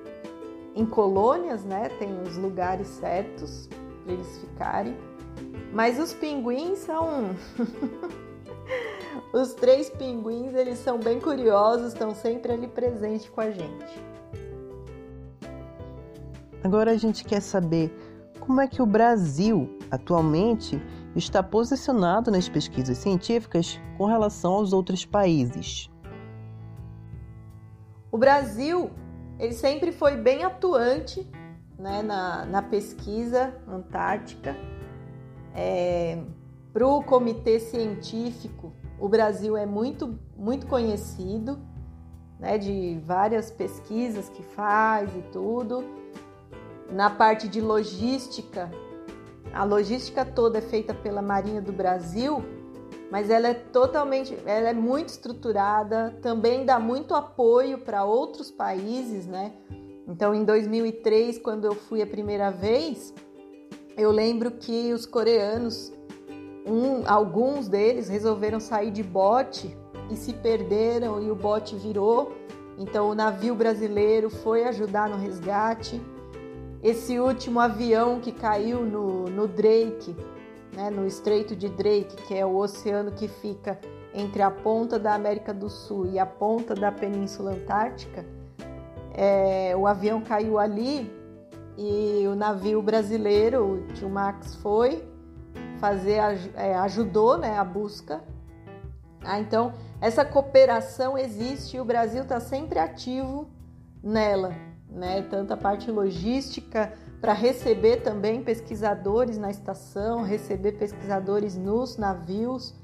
em 0.75 0.87
colônias, 0.87 1.64
né? 1.64 1.88
Tem 1.99 2.21
os 2.23 2.37
lugares 2.37 2.87
certos 2.87 3.69
para 4.02 4.12
eles 4.12 4.38
ficarem. 4.38 4.97
Mas 5.73 5.99
os 5.99 6.12
pinguins 6.12 6.78
são 6.80 7.30
Os 9.32 9.54
três 9.54 9.88
pinguins, 9.88 10.54
eles 10.54 10.78
são 10.78 10.99
bem 10.99 11.20
curiosos, 11.20 11.92
estão 11.92 12.14
sempre 12.14 12.52
ali 12.52 12.66
presentes 12.66 13.28
com 13.28 13.40
a 13.40 13.50
gente. 13.50 14.02
Agora 16.64 16.90
a 16.90 16.96
gente 16.96 17.25
quer 17.25 17.40
saber 17.40 17.94
como 18.40 18.60
é 18.60 18.66
que 18.66 18.82
o 18.82 18.87
Brasil 18.87 19.78
atualmente 19.90 20.82
está 21.14 21.42
posicionado 21.42 22.30
nas 22.30 22.49
pesquisas 22.49 22.99
científicas 22.99 23.80
com 23.96 24.06
relação 24.06 24.54
aos 24.54 24.72
outros 24.72 25.04
países. 25.04 25.88
O 28.10 28.18
Brasil 28.18 28.90
ele 29.38 29.54
sempre 29.54 29.92
foi 29.92 30.16
bem 30.16 30.44
atuante 30.44 31.26
né, 31.78 32.02
na, 32.02 32.44
na 32.44 32.62
pesquisa 32.62 33.54
antártica. 33.66 34.56
É, 35.54 36.22
Para 36.72 36.87
o 36.87 37.02
comitê 37.02 37.58
científico, 37.58 38.72
o 39.00 39.09
Brasil 39.09 39.57
é 39.57 39.66
muito, 39.66 40.19
muito 40.37 40.66
conhecido, 40.66 41.59
né, 42.38 42.59
de 42.59 43.00
várias 43.04 43.50
pesquisas 43.50 44.28
que 44.28 44.42
faz 44.42 45.11
e 45.16 45.23
tudo. 45.33 45.85
Na 46.92 47.11
parte 47.11 47.49
de 47.49 47.61
logística, 47.61 48.71
a 49.52 49.64
logística 49.64 50.25
toda 50.25 50.59
é 50.59 50.62
feita 50.62 50.95
pela 50.95 51.23
Marinha 51.23 51.61
do 51.61 51.73
Brasil 51.73 52.45
mas 53.11 53.28
ela 53.28 53.49
é 53.49 53.54
totalmente, 53.54 54.38
ela 54.47 54.69
é 54.69 54.73
muito 54.73 55.09
estruturada, 55.09 56.16
também 56.23 56.64
dá 56.64 56.78
muito 56.78 57.12
apoio 57.12 57.78
para 57.78 58.04
outros 58.04 58.52
países, 58.52 59.26
né? 59.26 59.52
Então, 60.06 60.32
em 60.32 60.45
2003, 60.45 61.39
quando 61.39 61.65
eu 61.65 61.75
fui 61.75 62.00
a 62.00 62.06
primeira 62.06 62.50
vez, 62.50 63.13
eu 63.97 64.13
lembro 64.13 64.52
que 64.52 64.93
os 64.93 65.06
coreanos, 65.06 65.93
um, 66.66 67.08
alguns 67.08 67.68
deles 67.68 68.08
resolveram 68.08 68.60
sair 68.60 68.90
de 68.90 69.02
bote 69.02 69.76
e 70.10 70.16
se 70.16 70.32
perderam 70.32 71.23
e 71.23 71.30
o 71.30 71.34
bote 71.34 71.76
virou. 71.76 72.32
Então, 72.78 73.10
o 73.10 73.14
navio 73.14 73.54
brasileiro 73.54 74.30
foi 74.30 74.64
ajudar 74.64 75.08
no 75.08 75.16
resgate. 75.16 76.00
Esse 76.82 77.18
último 77.18 77.60
avião 77.60 78.20
que 78.20 78.32
caiu 78.32 78.84
no, 78.84 79.25
no 79.25 79.46
Drake, 79.46 80.16
né, 80.75 80.90
no 80.90 81.06
Estreito 81.06 81.54
de 81.54 81.68
Drake, 81.68 82.16
que 82.26 82.34
é 82.34 82.44
o 82.44 82.56
oceano 82.56 83.12
que 83.12 83.28
fica 83.28 83.78
entre 84.14 84.42
a 84.42 84.50
ponta 84.50 84.99
da 84.99 85.14
América 85.14 85.52
do 85.52 85.68
Sul 85.68 86.06
e 86.06 86.18
a 86.18 86.26
ponta 86.26 86.75
da 86.75 86.90
Península 86.90 87.52
Antártica, 87.52 88.25
é, 89.12 89.75
o 89.76 89.86
avião 89.86 90.20
caiu 90.20 90.58
ali 90.58 91.10
e 91.76 92.26
o 92.26 92.34
navio 92.34 92.80
brasileiro, 92.82 93.75
o 93.75 93.92
Tio 93.92 94.08
Max, 94.08 94.54
foi 94.56 95.09
fazer, 95.80 96.21
é, 96.54 96.75
ajudou 96.76 97.38
né, 97.38 97.58
a 97.58 97.64
busca. 97.64 98.23
Ah, 99.25 99.40
então, 99.40 99.73
essa 100.00 100.25
cooperação 100.25 101.19
existe 101.19 101.76
e 101.76 101.80
o 101.80 101.84
Brasil 101.84 102.23
está 102.23 102.38
sempre 102.38 102.78
ativo 102.78 103.49
nela, 104.02 104.54
né? 104.88 105.23
Tanto 105.23 105.52
a 105.52 105.56
parte 105.56 105.90
logística, 105.90 106.93
para 107.21 107.34
receber 107.34 107.99
também 107.99 108.43
pesquisadores 108.43 109.36
na 109.36 109.50
estação, 109.50 110.23
receber 110.23 110.73
pesquisadores 110.73 111.54
nos 111.54 111.99
navios. 111.99 112.75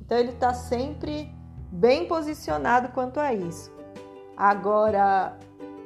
Então 0.00 0.16
ele 0.16 0.30
está 0.30 0.54
sempre 0.54 1.30
bem 1.70 2.08
posicionado 2.08 2.88
quanto 2.88 3.20
a 3.20 3.34
isso. 3.34 3.70
Agora, 4.36 5.36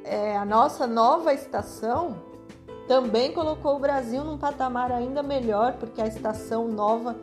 é, 0.05 0.37
a 0.37 0.45
nossa 0.45 0.87
nova 0.87 1.33
estação 1.33 2.28
também 2.89 3.31
colocou 3.31 3.75
o 3.75 3.79
Brasil 3.79 4.23
num 4.23 4.35
patamar 4.35 4.91
ainda 4.91 5.21
melhor, 5.21 5.73
porque 5.73 6.01
a 6.01 6.07
estação 6.07 6.67
nova 6.67 7.15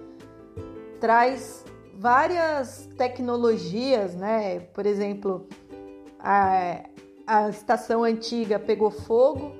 traz 1.00 1.64
várias 1.92 2.88
tecnologias, 2.96 4.14
né? 4.14 4.60
Por 4.60 4.86
exemplo, 4.86 5.44
a, 6.20 6.84
a 7.26 7.48
estação 7.48 8.04
antiga 8.04 8.60
pegou 8.60 8.92
fogo, 8.92 9.50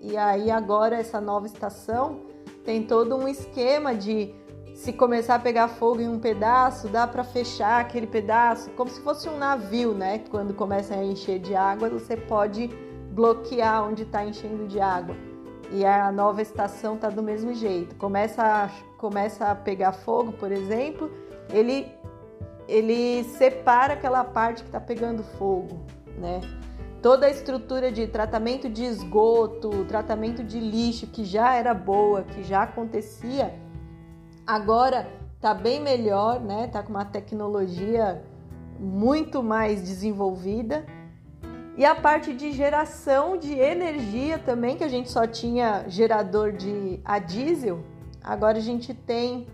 e 0.00 0.16
aí 0.16 0.50
agora 0.50 0.96
essa 0.96 1.20
nova 1.20 1.46
estação 1.46 2.22
tem 2.64 2.82
todo 2.82 3.14
um 3.14 3.28
esquema 3.28 3.94
de 3.94 4.34
se 4.74 4.92
começar 4.92 5.36
a 5.36 5.38
pegar 5.38 5.68
fogo 5.68 6.00
em 6.00 6.08
um 6.08 6.18
pedaço, 6.18 6.88
dá 6.88 7.06
para 7.06 7.22
fechar 7.22 7.80
aquele 7.80 8.08
pedaço, 8.08 8.68
como 8.70 8.90
se 8.90 9.00
fosse 9.02 9.28
um 9.28 9.38
navio, 9.38 9.94
né? 9.94 10.24
Quando 10.28 10.52
começa 10.54 10.92
a 10.92 11.04
encher 11.04 11.38
de 11.38 11.54
água, 11.54 11.88
você 11.88 12.16
pode 12.16 12.68
bloquear 13.10 13.84
onde 13.84 14.02
está 14.02 14.24
enchendo 14.24 14.66
de 14.66 14.80
água. 14.80 15.16
E 15.70 15.84
a 15.84 16.10
nova 16.10 16.42
estação 16.42 16.96
tá 16.96 17.08
do 17.08 17.22
mesmo 17.22 17.54
jeito. 17.54 17.94
Começa 17.96 18.42
a, 18.42 18.68
começa 18.98 19.46
a 19.46 19.54
pegar 19.54 19.92
fogo, 19.92 20.32
por 20.32 20.50
exemplo, 20.50 21.10
ele 21.50 21.86
ele 22.68 23.24
separa 23.24 23.94
aquela 23.94 24.22
parte 24.22 24.62
que 24.62 24.68
está 24.68 24.80
pegando 24.80 25.24
fogo, 25.24 25.80
né? 26.16 26.40
toda 27.02 27.26
a 27.26 27.30
estrutura 27.30 27.90
de 27.90 28.06
tratamento 28.06 28.68
de 28.68 28.84
esgoto, 28.84 29.84
tratamento 29.86 30.44
de 30.44 30.60
lixo 30.60 31.06
que 31.06 31.24
já 31.24 31.54
era 31.54 31.72
boa, 31.72 32.22
que 32.22 32.42
já 32.42 32.62
acontecia, 32.62 33.54
agora 34.46 35.08
está 35.36 35.54
bem 35.54 35.80
melhor, 35.80 36.40
né? 36.40 36.68
Tá 36.68 36.82
com 36.82 36.90
uma 36.90 37.04
tecnologia 37.04 38.22
muito 38.78 39.42
mais 39.42 39.82
desenvolvida. 39.82 40.84
E 41.80 41.84
a 41.86 41.94
parte 41.94 42.34
de 42.34 42.52
geração 42.52 43.38
de 43.38 43.54
energia 43.54 44.38
também, 44.38 44.76
que 44.76 44.84
a 44.84 44.88
gente 44.88 45.10
só 45.10 45.26
tinha 45.26 45.88
gerador 45.88 46.52
de 46.52 47.00
a 47.02 47.18
diesel, 47.18 47.82
agora 48.22 48.58
a 48.58 48.60
gente 48.60 48.92
tem 48.92 49.46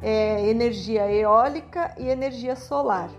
é, 0.00 0.48
energia 0.48 1.12
eólica 1.12 1.94
e 1.98 2.08
energia 2.08 2.56
solar. 2.56 3.10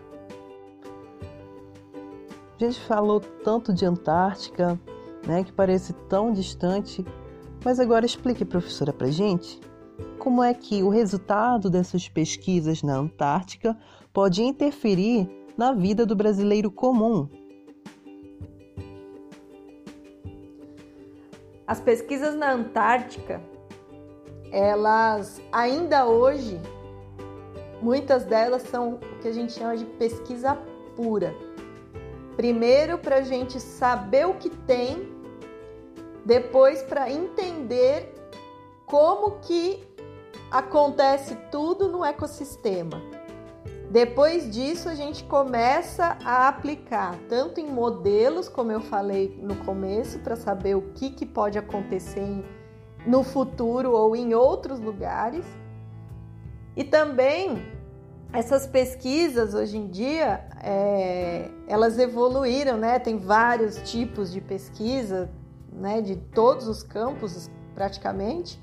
A 2.60 2.64
gente 2.64 2.80
falou 2.80 3.20
tanto 3.20 3.72
de 3.72 3.86
Antártica, 3.86 4.82
né, 5.28 5.44
que 5.44 5.54
parece 5.54 5.94
tão 6.10 6.34
distante, 6.34 7.06
mas 7.64 7.80
agora 7.80 8.08
explique, 8.08 8.44
professora, 8.44 8.92
para 8.92 9.12
gente 9.12 9.60
como 10.18 10.42
é 10.42 10.52
que 10.52 10.82
o 10.82 10.90
resultado 10.90 11.70
dessas 11.70 12.10
pesquisas 12.10 12.82
na 12.82 12.96
Antártica 12.96 13.78
pode 14.12 14.42
interferir 14.42 15.30
na 15.56 15.74
vida 15.74 16.08
do 16.08 16.16
brasileiro 16.16 16.72
comum. 16.72 17.30
As 21.72 21.80
pesquisas 21.80 22.36
na 22.36 22.52
Antártica, 22.52 23.42
elas 24.52 25.42
ainda 25.54 26.06
hoje, 26.06 26.60
muitas 27.82 28.26
delas 28.26 28.64
são 28.64 28.96
o 28.96 29.00
que 29.22 29.30
a 29.30 29.32
gente 29.32 29.54
chama 29.54 29.78
de 29.78 29.86
pesquisa 29.86 30.58
pura 30.98 31.34
Primeiro, 32.36 32.98
para 32.98 33.20
a 33.20 33.22
gente 33.22 33.58
saber 33.58 34.28
o 34.28 34.34
que 34.34 34.50
tem, 34.50 35.10
depois, 36.26 36.84
para 36.84 37.10
entender 37.10 38.14
como 38.86 39.40
que 39.40 39.82
acontece 40.52 41.38
tudo 41.52 41.88
no 41.88 42.04
ecossistema. 42.04 43.02
Depois 43.92 44.50
disso, 44.50 44.88
a 44.88 44.96
gente 44.96 45.26
começa 45.26 46.18
a 46.24 46.48
aplicar 46.48 47.20
tanto 47.28 47.60
em 47.60 47.70
modelos, 47.70 48.48
como 48.48 48.72
eu 48.72 48.80
falei 48.80 49.38
no 49.44 49.54
começo, 49.66 50.18
para 50.20 50.38
saber 50.38 50.78
o 50.78 50.94
que, 50.94 51.10
que 51.10 51.26
pode 51.26 51.58
acontecer 51.60 52.42
no 53.06 53.22
futuro 53.22 53.92
ou 53.92 54.16
em 54.16 54.34
outros 54.34 54.80
lugares. 54.80 55.46
E 56.74 56.86
também 56.86 57.62
essas 58.32 58.66
pesquisas 58.66 59.54
hoje 59.54 59.78
em 59.78 59.88
dia 59.88 60.48
é, 60.64 61.50
elas 61.68 62.00
evoluíram, 62.00 62.78
né? 62.78 62.98
Tem 62.98 63.18
vários 63.18 63.76
tipos 63.92 64.32
de 64.32 64.40
pesquisa, 64.40 65.30
né? 65.70 66.00
De 66.00 66.16
todos 66.16 66.66
os 66.66 66.82
campos 66.82 67.52
praticamente. 67.76 68.58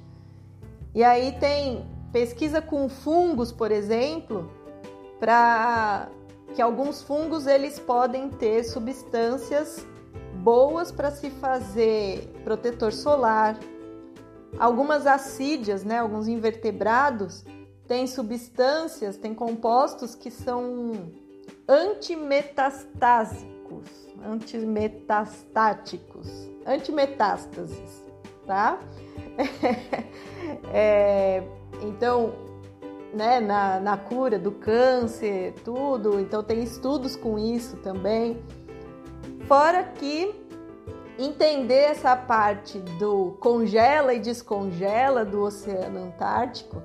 E 0.94 1.04
aí 1.04 1.32
tem 1.32 1.84
pesquisa 2.14 2.62
com 2.62 2.88
fungos, 2.88 3.52
por 3.52 3.70
exemplo, 3.70 4.50
para 5.18 6.09
que 6.54 6.62
alguns 6.62 7.02
fungos 7.02 7.46
eles 7.46 7.78
podem 7.78 8.31
ter 8.31 8.64
substâncias 8.64 9.85
boas 10.42 10.90
para 10.90 11.11
se 11.11 11.28
fazer 11.31 12.26
protetor 12.44 12.90
solar. 12.92 13.59
Algumas 14.59 15.07
acídeas, 15.07 15.85
né, 15.85 15.98
alguns 15.98 16.26
invertebrados 16.26 17.44
têm 17.87 18.07
substâncias, 18.07 19.16
têm 19.16 19.35
compostos 19.35 20.14
que 20.14 20.31
são 20.31 21.11
antimetastásicos, 21.66 23.88
antimetastáticos, 24.24 26.28
antimetástases, 26.66 28.04
tá? 28.46 28.78
é, 30.72 31.42
então, 31.83 32.47
né, 33.12 33.40
na, 33.40 33.80
na 33.80 33.96
cura 33.96 34.38
do 34.38 34.52
câncer, 34.52 35.54
tudo. 35.64 36.20
Então 36.20 36.42
tem 36.42 36.62
estudos 36.62 37.16
com 37.16 37.38
isso 37.38 37.76
também. 37.78 38.42
Fora 39.46 39.82
que 39.82 40.34
entender 41.18 41.90
essa 41.90 42.14
parte 42.14 42.78
do 42.78 43.36
congela 43.40 44.14
e 44.14 44.20
descongela 44.20 45.24
do 45.24 45.42
Oceano 45.42 46.04
Antártico 46.04 46.80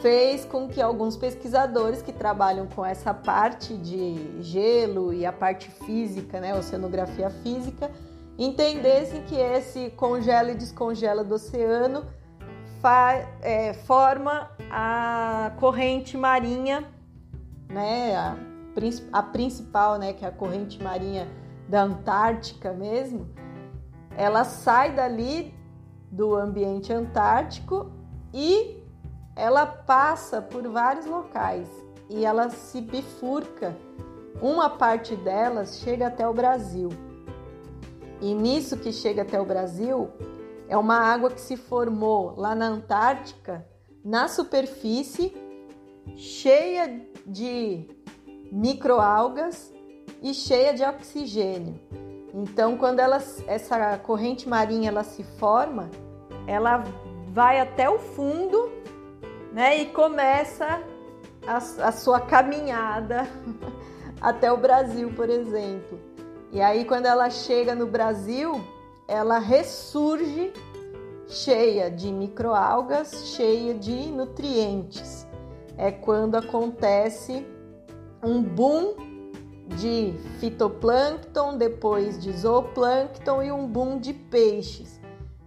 fez 0.00 0.44
com 0.44 0.68
que 0.68 0.80
alguns 0.80 1.16
pesquisadores 1.16 2.00
que 2.00 2.12
trabalham 2.12 2.66
com 2.66 2.84
essa 2.84 3.12
parte 3.12 3.76
de 3.76 4.42
gelo 4.42 5.12
e 5.12 5.26
a 5.26 5.32
parte 5.32 5.70
física, 5.70 6.40
né, 6.40 6.56
oceanografia 6.56 7.30
física, 7.30 7.90
entendessem 8.38 9.22
que 9.22 9.34
esse 9.34 9.90
congela 9.90 10.52
e 10.52 10.54
descongela 10.54 11.24
do 11.24 11.34
oceano 11.34 12.06
é, 13.42 13.72
forma 13.72 14.50
a 14.70 15.52
corrente 15.58 16.16
marinha, 16.16 16.86
né, 17.68 18.16
a, 18.16 18.36
a 19.12 19.22
principal, 19.22 19.98
né, 19.98 20.12
que 20.12 20.24
é 20.24 20.28
a 20.28 20.32
corrente 20.32 20.82
marinha 20.82 21.28
da 21.68 21.82
Antártica 21.82 22.72
mesmo, 22.72 23.28
ela 24.16 24.44
sai 24.44 24.92
dali 24.92 25.54
do 26.10 26.34
ambiente 26.34 26.92
antártico 26.92 27.90
e 28.32 28.82
ela 29.36 29.66
passa 29.66 30.40
por 30.42 30.66
vários 30.68 31.06
locais 31.06 31.68
e 32.08 32.24
ela 32.24 32.50
se 32.50 32.80
bifurca. 32.80 33.76
Uma 34.40 34.70
parte 34.70 35.14
delas 35.16 35.78
chega 35.78 36.06
até 36.06 36.26
o 36.26 36.32
Brasil. 36.32 36.88
E 38.20 38.34
nisso 38.34 38.76
que 38.76 38.92
chega 38.92 39.22
até 39.22 39.40
o 39.40 39.44
Brasil, 39.44 40.10
é 40.68 40.76
uma 40.76 40.98
água 40.98 41.30
que 41.30 41.40
se 41.40 41.56
formou 41.56 42.34
lá 42.36 42.54
na 42.54 42.66
Antártica, 42.66 43.66
na 44.04 44.28
superfície, 44.28 45.34
cheia 46.14 47.00
de 47.26 47.88
microalgas 48.52 49.72
e 50.22 50.34
cheia 50.34 50.74
de 50.74 50.84
oxigênio. 50.84 51.80
Então, 52.34 52.76
quando 52.76 53.00
ela, 53.00 53.18
essa 53.46 53.98
corrente 53.98 54.48
marinha 54.48 54.88
ela 54.88 55.02
se 55.02 55.22
forma, 55.38 55.90
ela 56.46 56.84
vai 57.28 57.60
até 57.60 57.88
o 57.88 57.98
fundo, 57.98 58.70
né, 59.52 59.78
e 59.78 59.86
começa 59.86 60.82
a, 61.46 61.56
a 61.56 61.92
sua 61.92 62.20
caminhada 62.20 63.26
até 64.20 64.52
o 64.52 64.56
Brasil, 64.56 65.10
por 65.14 65.30
exemplo. 65.30 65.98
E 66.52 66.60
aí, 66.60 66.84
quando 66.84 67.06
ela 67.06 67.30
chega 67.30 67.74
no 67.74 67.86
Brasil, 67.86 68.60
ela 69.08 69.38
ressurge 69.38 70.52
cheia 71.26 71.90
de 71.90 72.12
microalgas, 72.12 73.28
cheia 73.28 73.74
de 73.74 74.12
nutrientes. 74.12 75.26
É 75.78 75.90
quando 75.90 76.34
acontece 76.34 77.46
um 78.22 78.42
boom 78.42 78.94
de 79.76 80.14
fitoplâncton, 80.38 81.56
depois 81.56 82.18
de 82.18 82.32
zooplâncton 82.32 83.42
e 83.42 83.50
um 83.50 83.66
boom 83.66 83.98
de 83.98 84.12
peixes, 84.12 85.00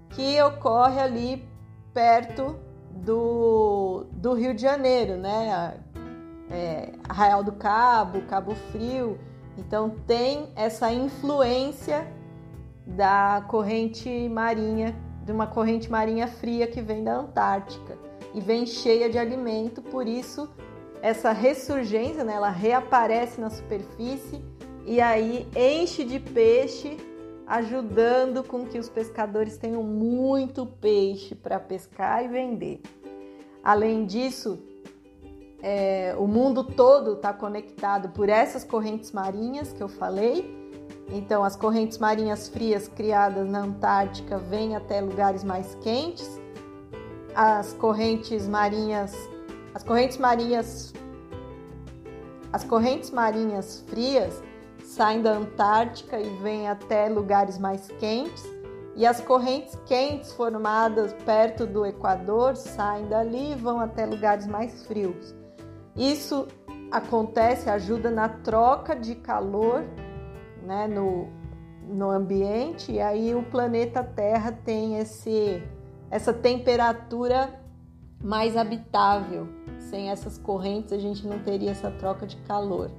que 0.09 0.41
ocorre 0.41 0.99
ali 0.99 1.47
perto 1.93 2.55
do, 2.91 4.05
do 4.11 4.33
Rio 4.33 4.53
de 4.53 4.61
Janeiro, 4.61 5.17
né? 5.17 5.79
É, 6.49 6.91
Arraial 7.07 7.43
do 7.43 7.51
Cabo, 7.53 8.21
Cabo 8.23 8.55
Frio. 8.71 9.19
Então 9.57 9.89
tem 10.07 10.49
essa 10.55 10.91
influência 10.91 12.07
da 12.85 13.45
corrente 13.47 14.09
marinha, 14.29 14.95
de 15.23 15.31
uma 15.31 15.47
corrente 15.47 15.89
marinha 15.89 16.27
fria 16.27 16.67
que 16.67 16.81
vem 16.81 17.03
da 17.03 17.15
Antártica 17.15 17.97
e 18.33 18.41
vem 18.41 18.65
cheia 18.65 19.09
de 19.09 19.17
alimento, 19.17 19.81
por 19.81 20.07
isso 20.07 20.49
essa 21.01 21.31
ressurgência, 21.31 22.23
né, 22.23 22.33
ela 22.33 22.49
reaparece 22.49 23.41
na 23.41 23.49
superfície 23.49 24.41
e 24.85 25.01
aí 25.01 25.47
enche 25.55 26.03
de 26.03 26.19
peixe, 26.19 26.97
ajudando 27.47 28.43
com 28.43 28.65
que 28.65 28.79
os 28.79 28.87
pescadores 28.87 29.57
tenham 29.57 29.83
muito 29.83 30.65
peixe 30.65 31.35
para 31.35 31.59
pescar 31.59 32.23
e 32.23 32.27
vender. 32.27 32.81
Além 33.63 34.05
disso, 34.05 34.59
é, 35.61 36.15
o 36.17 36.27
mundo 36.27 36.63
todo 36.63 37.13
está 37.13 37.33
conectado 37.33 38.09
por 38.09 38.29
essas 38.29 38.63
correntes 38.63 39.11
marinhas 39.11 39.73
que 39.73 39.81
eu 39.81 39.89
falei 39.89 40.60
então, 41.09 41.43
as 41.43 41.55
correntes 41.55 41.97
marinhas 41.97 42.47
frias 42.47 42.87
criadas 42.87 43.47
na 43.47 43.59
Antártica 43.59 44.37
vêm 44.37 44.75
até 44.75 45.01
lugares 45.01 45.43
mais 45.43 45.75
quentes. 45.81 46.39
As 47.35 47.73
correntes 47.73 48.47
marinhas, 48.47 49.13
as 49.73 49.83
correntes 49.83 50.17
marinhas, 50.17 50.93
as 52.53 52.63
correntes 52.63 53.11
marinhas 53.11 53.83
frias 53.87 54.41
saem 54.83 55.21
da 55.21 55.33
Antártica 55.33 56.19
e 56.19 56.29
vêm 56.37 56.69
até 56.69 57.09
lugares 57.09 57.57
mais 57.57 57.87
quentes. 57.99 58.45
E 58.95 59.05
as 59.05 59.21
correntes 59.21 59.77
quentes 59.85 60.33
formadas 60.33 61.13
perto 61.25 61.65
do 61.65 61.85
Equador 61.85 62.55
saem 62.55 63.07
dali 63.07 63.53
e 63.53 63.55
vão 63.55 63.79
até 63.79 64.05
lugares 64.05 64.45
mais 64.47 64.85
frios. 64.85 65.33
Isso 65.95 66.47
acontece, 66.91 67.69
ajuda 67.69 68.11
na 68.11 68.27
troca 68.27 68.93
de 68.93 69.15
calor 69.15 69.85
né, 70.63 70.87
no, 70.87 71.27
no 71.87 72.09
ambiente, 72.09 72.91
e 72.91 72.99
aí 72.99 73.35
o 73.35 73.43
planeta 73.43 74.03
Terra 74.03 74.51
tem 74.51 74.97
esse, 74.97 75.61
essa 76.09 76.33
temperatura 76.33 77.59
mais 78.23 78.55
habitável. 78.55 79.47
Sem 79.79 80.09
essas 80.09 80.37
correntes, 80.37 80.93
a 80.93 80.97
gente 80.97 81.27
não 81.27 81.39
teria 81.39 81.71
essa 81.71 81.91
troca 81.91 82.25
de 82.25 82.37
calor. 82.37 82.91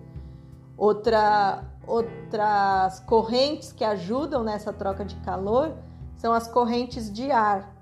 Outra, 0.76 1.64
outras 1.86 3.00
correntes 3.00 3.72
que 3.72 3.84
ajudam 3.84 4.42
nessa 4.42 4.72
troca 4.72 5.04
de 5.04 5.16
calor 5.16 5.72
são 6.16 6.32
as 6.32 6.48
correntes 6.48 7.12
de 7.12 7.30
ar, 7.30 7.74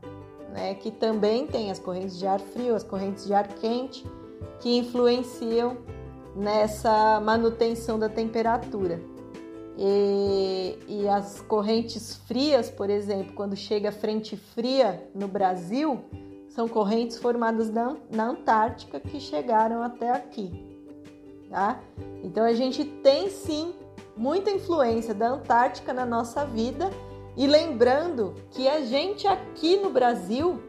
né, 0.52 0.74
que 0.74 0.90
também 0.90 1.46
tem 1.46 1.70
as 1.70 1.78
correntes 1.78 2.18
de 2.18 2.26
ar 2.26 2.40
frio, 2.40 2.74
as 2.74 2.82
correntes 2.82 3.26
de 3.26 3.34
ar 3.34 3.46
quente, 3.48 4.06
que 4.60 4.78
influenciam 4.78 5.78
nessa 6.34 7.20
manutenção 7.20 7.98
da 7.98 8.08
temperatura. 8.08 9.00
E, 9.82 10.78
e, 10.86 11.08
as 11.08 11.40
correntes 11.40 12.14
frias, 12.28 12.68
por 12.68 12.90
exemplo, 12.90 13.32
quando 13.32 13.56
chega 13.56 13.90
frente 13.90 14.36
fria 14.36 15.08
no 15.14 15.26
Brasil, 15.26 16.04
são 16.50 16.68
correntes 16.68 17.16
formadas 17.16 17.70
na, 17.70 17.96
na 18.10 18.24
Antártica 18.26 19.00
que 19.00 19.18
chegaram 19.18 19.82
até 19.82 20.10
aqui. 20.10 20.52
Tá? 21.48 21.80
Então 22.22 22.44
a 22.44 22.52
gente 22.52 22.84
tem 22.84 23.30
sim 23.30 23.72
muita 24.14 24.50
influência 24.50 25.14
da 25.14 25.30
Antártica 25.30 25.94
na 25.94 26.04
nossa 26.04 26.44
vida 26.44 26.90
e 27.34 27.46
lembrando 27.46 28.34
que 28.50 28.68
a 28.68 28.82
gente 28.82 29.26
aqui 29.26 29.78
no 29.78 29.88
Brasil, 29.88 30.60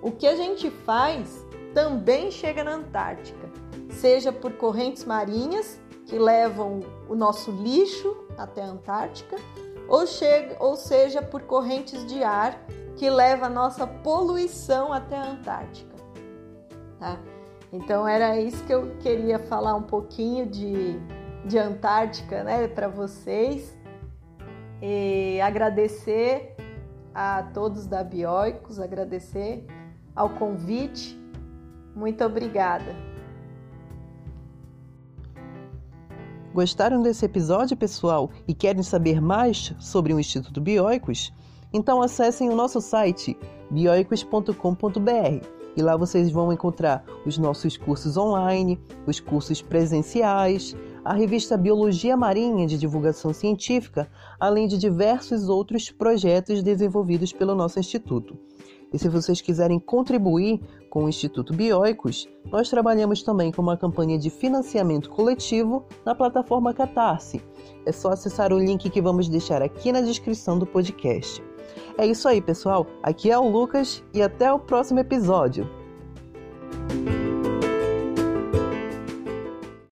o 0.00 0.10
que 0.10 0.26
a 0.26 0.34
gente 0.34 0.70
faz 0.70 1.44
também 1.74 2.30
chega 2.30 2.64
na 2.64 2.76
Antártica, 2.76 3.50
seja 3.90 4.32
por 4.32 4.54
correntes 4.54 5.04
marinhas 5.04 5.78
que 6.06 6.18
levam 6.18 6.80
o 7.08 7.14
nosso 7.14 7.50
lixo 7.50 8.16
até 8.38 8.62
a 8.62 8.66
Antártica, 8.66 9.36
ou, 9.88 10.06
chega, 10.06 10.56
ou 10.60 10.76
seja, 10.76 11.20
por 11.20 11.42
correntes 11.42 12.04
de 12.06 12.22
ar 12.22 12.58
que 12.96 13.10
leva 13.10 13.46
a 13.46 13.50
nossa 13.50 13.86
poluição 13.86 14.92
até 14.92 15.16
a 15.16 15.30
Antártica. 15.32 15.96
Tá? 16.98 17.18
Então 17.72 18.06
era 18.06 18.40
isso 18.40 18.64
que 18.64 18.72
eu 18.72 18.96
queria 19.00 19.38
falar 19.38 19.74
um 19.74 19.82
pouquinho 19.82 20.46
de, 20.46 20.98
de 21.44 21.58
Antártica, 21.58 22.42
né, 22.42 22.68
para 22.68 22.88
vocês. 22.88 23.76
E 24.80 25.40
agradecer 25.40 26.54
a 27.14 27.42
todos 27.54 27.86
da 27.86 28.04
Bioicos, 28.04 28.78
agradecer 28.78 29.66
ao 30.14 30.30
convite. 30.30 31.18
Muito 31.94 32.24
obrigada. 32.24 32.94
Gostaram 36.56 37.02
desse 37.02 37.22
episódio, 37.22 37.76
pessoal, 37.76 38.30
e 38.48 38.54
querem 38.54 38.82
saber 38.82 39.20
mais 39.20 39.74
sobre 39.78 40.14
o 40.14 40.18
Instituto 40.18 40.58
Bioicos? 40.58 41.30
Então 41.70 42.00
acessem 42.00 42.48
o 42.48 42.56
nosso 42.56 42.80
site 42.80 43.36
bioicos.com.br 43.70 45.46
e 45.76 45.82
lá 45.82 45.98
vocês 45.98 46.30
vão 46.30 46.50
encontrar 46.50 47.04
os 47.26 47.36
nossos 47.36 47.76
cursos 47.76 48.16
online, 48.16 48.80
os 49.06 49.20
cursos 49.20 49.60
presenciais, 49.60 50.74
a 51.04 51.12
revista 51.12 51.58
Biologia 51.58 52.16
Marinha 52.16 52.66
de 52.66 52.78
divulgação 52.78 53.34
científica, 53.34 54.08
além 54.40 54.66
de 54.66 54.78
diversos 54.78 55.50
outros 55.50 55.90
projetos 55.90 56.62
desenvolvidos 56.62 57.34
pelo 57.34 57.54
nosso 57.54 57.78
instituto. 57.78 58.34
E 58.90 58.98
se 58.98 59.10
vocês 59.10 59.42
quiserem 59.42 59.78
contribuir 59.78 60.62
com 60.96 61.04
o 61.04 61.08
Instituto 61.10 61.52
Bioicos, 61.52 62.26
nós 62.50 62.70
trabalhamos 62.70 63.22
também 63.22 63.52
com 63.52 63.60
uma 63.60 63.76
campanha 63.76 64.18
de 64.18 64.30
financiamento 64.30 65.10
coletivo 65.10 65.84
na 66.06 66.14
plataforma 66.14 66.72
Catarse. 66.72 67.42
É 67.84 67.92
só 67.92 68.12
acessar 68.12 68.50
o 68.50 68.58
link 68.58 68.88
que 68.88 69.02
vamos 69.02 69.28
deixar 69.28 69.60
aqui 69.60 69.92
na 69.92 70.00
descrição 70.00 70.58
do 70.58 70.64
podcast. 70.64 71.44
É 71.98 72.06
isso 72.06 72.26
aí, 72.26 72.40
pessoal. 72.40 72.86
Aqui 73.02 73.30
é 73.30 73.38
o 73.38 73.46
Lucas 73.46 74.02
e 74.14 74.22
até 74.22 74.50
o 74.50 74.58
próximo 74.58 74.98
episódio. 74.98 75.68